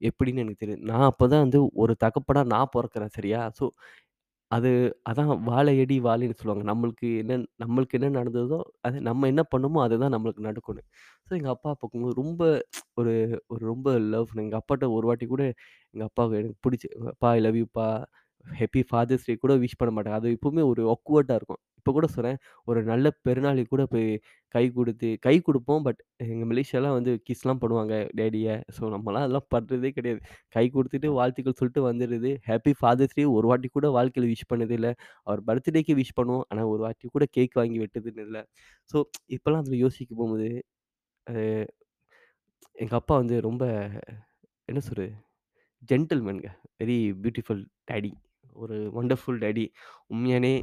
எப்படின்னு 0.00 0.42
எனக்கு 0.44 0.62
தெரியும். 0.62 0.84
நான் 0.90 1.06
அப்பதான் 1.10 1.42
வந்து 1.44 1.58
ஒரு 1.82 1.92
தகப்பனா 2.04 2.42
நான் 2.52 2.70
பொறக்கிறேன் 2.74 3.12
சரியா? 3.16 3.40
ஸோ 3.58 3.64
அது 4.52 4.70
அதான் 5.10 5.30
"வாழையடி 5.48 5.96
வாழைன்னு" 6.04 6.38
சொல்லுவாங்க. 6.38 6.64
நம்மளுக்கு 6.70 7.08
என்ன 7.22 7.34
நம்மளுக்கு 7.62 7.96
என்ன 7.98 8.08
நடந்ததோ, 8.18 8.58
அது 8.82 8.96
நம்ம 9.02 9.28
என்ன 9.28 9.42
பண்ணோமோ 9.52 9.80
அதுதான் 9.84 10.14
நம்மளுக்கு 10.14 10.46
நடக்கும்னு. 10.48 10.82
ஸோ 11.26 11.36
எங்க 11.38 11.50
அப்பா 11.54 11.70
பார்க்கும்போது 11.74 12.14
ரொம்ப 12.20 12.42
ஒரு 12.96 13.14
ஒரு 13.50 13.62
ரொம்ப 13.66 13.86
லவ் 14.08 14.34
எங்க 14.42 14.56
அப்பாட்ட 14.60 14.90
ஒரு 14.94 15.08
வாட்டி 15.08 15.26
கூட 15.28 15.44
எங்க 15.94 16.04
அப்பாவுக்கு 16.08 16.40
எனக்கு 16.42 16.58
பிடிச்சு 16.66 16.88
"அப்பா 17.12 17.30
ஐ 17.32 17.40
லவ் 17.40 17.58
யூப்பா, 17.62 17.86
ஹேப்பி 18.54 18.82
ஃபாதர்ஸ் 18.88 19.26
டே" 19.26 19.36
கூட 19.38 19.54
விஷ் 19.62 19.78
பண்ண 19.80 19.92
மாட்டாங்க. 19.94 20.20
அது 20.20 20.36
எப்பவுமே 20.36 20.64
ஒரு 20.70 20.82
ஆக்வர்ட்டா 20.94 21.36
இருக்கும். 21.40 21.62
இப்போ 21.82 21.92
கூட 21.92 22.06
சொல்றேன், 22.10 22.36
ஒரு 22.68 22.80
நல்ல 22.84 23.06
பெருநாளைக்கு 23.24 23.70
கூட 23.70 23.84
போய் 23.88 24.08
கை 24.54 24.62
குடுத்து 24.70 25.08
கை 25.20 25.34
குடுப்போம். 25.40 25.82
பட் 25.82 26.00
எங்க 26.26 26.44
மலேசியாலாம் 26.50 26.96
வந்து 26.96 27.12
கிஸ்லாம் 27.26 27.60
பண்ணுவாங்க 27.62 27.94
டேடியை 28.18 28.54
ஸோ 28.76 28.82
நம்மலாம் 28.94 29.24
அதெல்லாம் 29.24 29.48
பண்றதே 29.54 29.90
கிடையாது. 29.92 30.20
கை 30.54 30.64
குடுத்துட்டு 30.70 31.10
வாழ்த்துக்கள் 31.18 31.58
சொல்லிட்டு 31.60 31.82
வந்துடுது 31.88 32.32
ஹேப்பி 32.48 32.74
ஃபாதர்ஸ் 32.80 33.16
டே 33.16 33.26
ஒரு 33.36 33.48
வாட்டி 33.52 33.70
கூட 33.70 33.88
வாழ்க்கையில 33.96 34.30
விஷ் 34.32 34.48
பண்ணதே 34.52 34.78
அவர் 35.26 35.42
பர்த்டேக்கு 35.48 35.94
விஷ் 36.00 36.16
பண்ணுவோம். 36.18 36.46
ஆனா 36.50 36.64
ஒரு 36.72 36.82
வாட்டி 36.86 37.06
கூட 37.10 37.26
கேக் 37.38 37.58
வாங்கி 37.60 37.80
வெட்டதுன்னு 37.84 38.24
இல்ல. 38.28 38.38
ஸோ 38.90 38.98
இப்பலாம் 39.36 39.62
அதில 39.64 39.78
யோசிக்க 39.84 40.12
போம்போது, 40.14 40.48
அ 41.26 41.34
எங்க 42.76 42.94
அப்பா 42.98 43.14
வந்து 43.18 43.36
ரொம்ப 43.42 43.64
என்ன 44.68 44.80
சொல்றது? 44.80 45.10
ஜென்டில்மேன்ங்க. 45.90 46.48
Very 46.80 46.96
beautiful 47.22 47.62
daddy. 47.90 48.12
ஒரு 48.56 48.76
வண்டர்ஃபுல் 48.96 49.40
டாடி. 49.44 49.64
உண்மையானே 50.10 50.54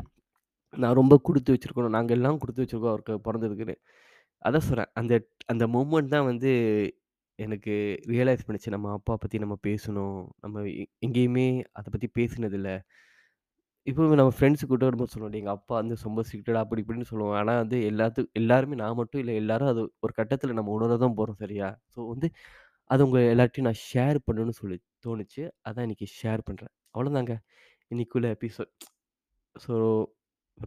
நான் 0.74 0.98
ரொம்ப 1.00 1.16
கொடுத்து 1.28 1.54
வச்சிருக்கணும். 1.54 1.96
நாங்கள் 1.98 2.18
எல்லாம் 2.18 2.40
கொடுத்து 2.42 2.64
வச்சிருக்கோம் 2.64 2.94
அவருக்கு 2.94 3.16
பிறந்ததுக்குன்னு 3.28 3.76
அதான் 4.46 4.66
சொல்கிறேன் 4.68 4.92
அந்த 5.02 5.14
அந்த 5.54 5.64
மூமெண்ட் 5.76 6.14
தான் 6.16 6.28
வந்து 6.32 6.52
எனக்கு 7.40 7.74
ரியலைஸ் 8.14 8.46
பண்ணுச்சு. 8.48 8.70
நம்ம 8.76 8.92
அப்பா 8.98 9.14
பற்றி 9.18 9.38
நம்ம 9.44 9.56
பேசணும். 9.68 10.18
நம்ம 10.44 10.64
எ 10.76 10.86
எங்கேயுமே 11.08 11.48
அதை 11.80 11.90
பற்றி 11.94 12.10
பேசினதில்ல. 12.20 12.72
இப்போ 13.88 14.02
நம்ம 14.20 14.32
ஃப்ரெண்ட்ஸு 14.38 14.66
கூட 14.66 14.84
வரும்போது 14.88 15.12
சொல்லுவோம். 15.14 15.36
எங்கள் 15.40 15.56
அப்பா 15.58 15.74
வந்து 15.80 15.96
ரொம்ப 16.02 16.22
ஸ்ட்ரிக்ட்டடா" 16.26 16.62
அப்படி 16.66 16.82
இப்படின்னு 16.84 17.10
சொல்லுவோம். 17.12 17.36
ஆனால் 17.40 17.60
வந்து 17.62 17.78
எல்லாத்து 17.92 18.22
எல்லாருமே 18.42 18.76
நான் 18.82 18.98
மட்டும் 19.02 19.22
இல்லை 19.24 19.36
எல்லாரும் 19.42 19.72
அது 19.74 19.84
ஒரு 20.06 20.14
கட்டத்தில் 20.20 20.58
நம்ம 20.60 20.74
உணர 20.78 20.98
தான் 21.04 21.16
போகிறோம் 21.20 21.40
சரியா? 21.44 21.70
ஸோ 21.94 22.00
வந்து 22.14 22.30
அது 22.90 23.02
உங்கள் 23.08 23.30
எல்லாத்தையும் 23.34 23.70
நான் 23.70 23.82
ஷேர் 23.90 24.20
பண்ணணும்னு 24.28 24.58
சொல்லி 24.62 24.78
தோணுச்சு. 25.06 25.44
அதான் 25.68 25.86
இன்னைக்கு 25.88 26.08
ஷேர் 26.20 26.44
பண்ணுறேன் 26.50 26.74
அவ்வளோதாங்க. 26.96 27.36
இன்னைக்குள்ள 27.92 28.28
எபிசோட். 28.38 28.72
ஸோ 29.56 29.74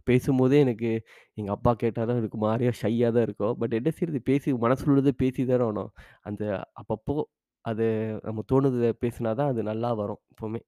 பேசும்போதே 0.03 0.59
எனக்கு 0.59 1.03
எங்க 1.33 1.51
அப்பா 1.51 1.73
கேட்டாலும் 1.73 2.09
தான் 2.09 2.17
எனக்கு 2.17 2.47
மாரியா 2.47 2.71
ஷையா 2.81 3.11
தான் 3.11 3.23
இருக்கும். 3.23 3.57
பட் 3.57 3.73
என்ன 3.73 3.89
செய்றது 3.89 4.21
பேசி 4.21 4.53
மனசுல 4.53 5.11
பேசி 5.11 5.45
தானே 5.45 5.63
ஆகணும். 5.63 5.91
அந்த 6.21 6.65
அப்பப்போ 6.81 7.23
அது 7.61 7.85
நம்ம 8.23 8.43
தோணுதை 8.51 8.93
பேசினா 9.01 9.35
தான் 9.35 9.47
அது 9.47 9.63
நல்லா 9.63 9.93
வரும் 9.93 10.21
எப்பவுமே. 10.33 10.61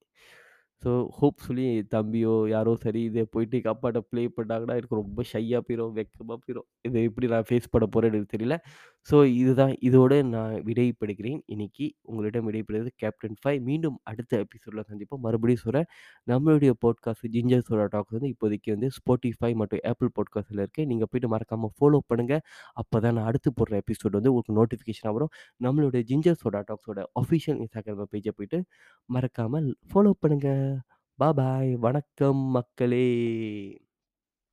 ஸோ 0.82 0.90
ஹோப்ஃபுல்லி 1.18 1.64
என் 1.74 1.86
தம்பியோ 1.94 2.32
யாரோ 2.52 2.72
சரி 2.82 3.00
இதை 3.08 3.22
போயிட்டு 3.34 3.56
எங்க 3.58 3.70
அப்பாட்ட 3.72 4.00
ப்ளே 4.10 4.22
பண்ணாங்கன்னா 4.36 4.74
எனக்கு 4.78 4.98
ரொம்ப 5.00 5.20
ஷையாக 5.30 5.60
போயிடும் 5.66 5.94
வெக்கமாக 5.98 6.36
போயிடும் 6.42 6.66
இதை 6.88 7.00
எப்படி 7.08 7.26
நான் 7.32 7.46
ஃபேஸ் 7.48 7.68
பண்ண 7.72 7.84
போகிறேன்னு 7.94 8.18
எனக்கு 8.18 8.34
தெரியல. 8.34 8.56
ஸோ 9.08 9.16
இதுதான். 9.40 9.72
இதோட 9.88 10.12
நான் 10.34 10.54
விடைப்படுகிறேன் 10.68 11.40
இன்னைக்கு 11.54 11.86
உங்களிடம் 12.10 12.46
விடைபெறுவது 12.48 12.90
கேப்டன் 13.02 13.36
ஃபைவ் 13.42 13.60
மீண்டும் 13.68 13.96
அடுத்த 14.10 14.32
எபிசோடில் 14.44 14.86
சந்திப்போம். 14.90 15.22
மறுபடியும் 15.26 15.62
சொல்கிறேன் 15.64 15.88
நம்மளுடைய 16.32 16.72
பாட்காஸ்ட் 16.84 17.28
ஜிஞ்சர் 17.36 17.64
சோடா 17.68 17.86
டாக்ஸ் 17.94 18.14
வந்து 18.16 18.30
இப்போதைக்கு 18.34 18.70
வந்து 18.76 18.90
ஸ்பாட்டிஃபை 18.98 19.52
மற்றும் 19.62 19.84
ஆப்பிள் 19.92 20.12
பாட்காஸ்ட்ல 20.18 20.60
இருக்குது 20.64 20.88
நீங்கள் 20.92 21.10
போயிட்டு 21.12 21.30
மறக்காமல் 21.34 21.74
ஃபாலோ 21.78 22.00
பண்ணுங்கள் 22.12 22.42
அப்போ 22.82 22.96
தான் 23.06 23.16
நான் 23.18 23.28
அடுத்து 23.32 23.52
போடுற 23.60 23.76
எபிசோடு 23.84 24.14
வந்து 24.20 24.32
உங்களுக்கு 24.34 24.58
நோட்டிஃபிகேஷனாக 24.60 25.14
வரும். 25.18 25.32
நம்மளுடைய 25.66 26.02
ஜிஞ்சர் 26.12 26.40
சோடா 26.44 26.62
டாக்ஸோட 26.70 27.00
அஃபிஷியல் 27.22 27.60
இன்ஸ்டாகிராம் 27.64 28.12
பேஜை 28.14 28.34
போயிட்டு 28.38 28.60
மறக்காமல் 29.10 29.68
ஃபாலோ 29.90 30.12
பண்ணுங்கள் 30.22 30.65
பாய் 31.18 31.32
பாய். 31.32 31.76
வணக்கம் 31.76 32.36
மக்களே! 32.36 33.06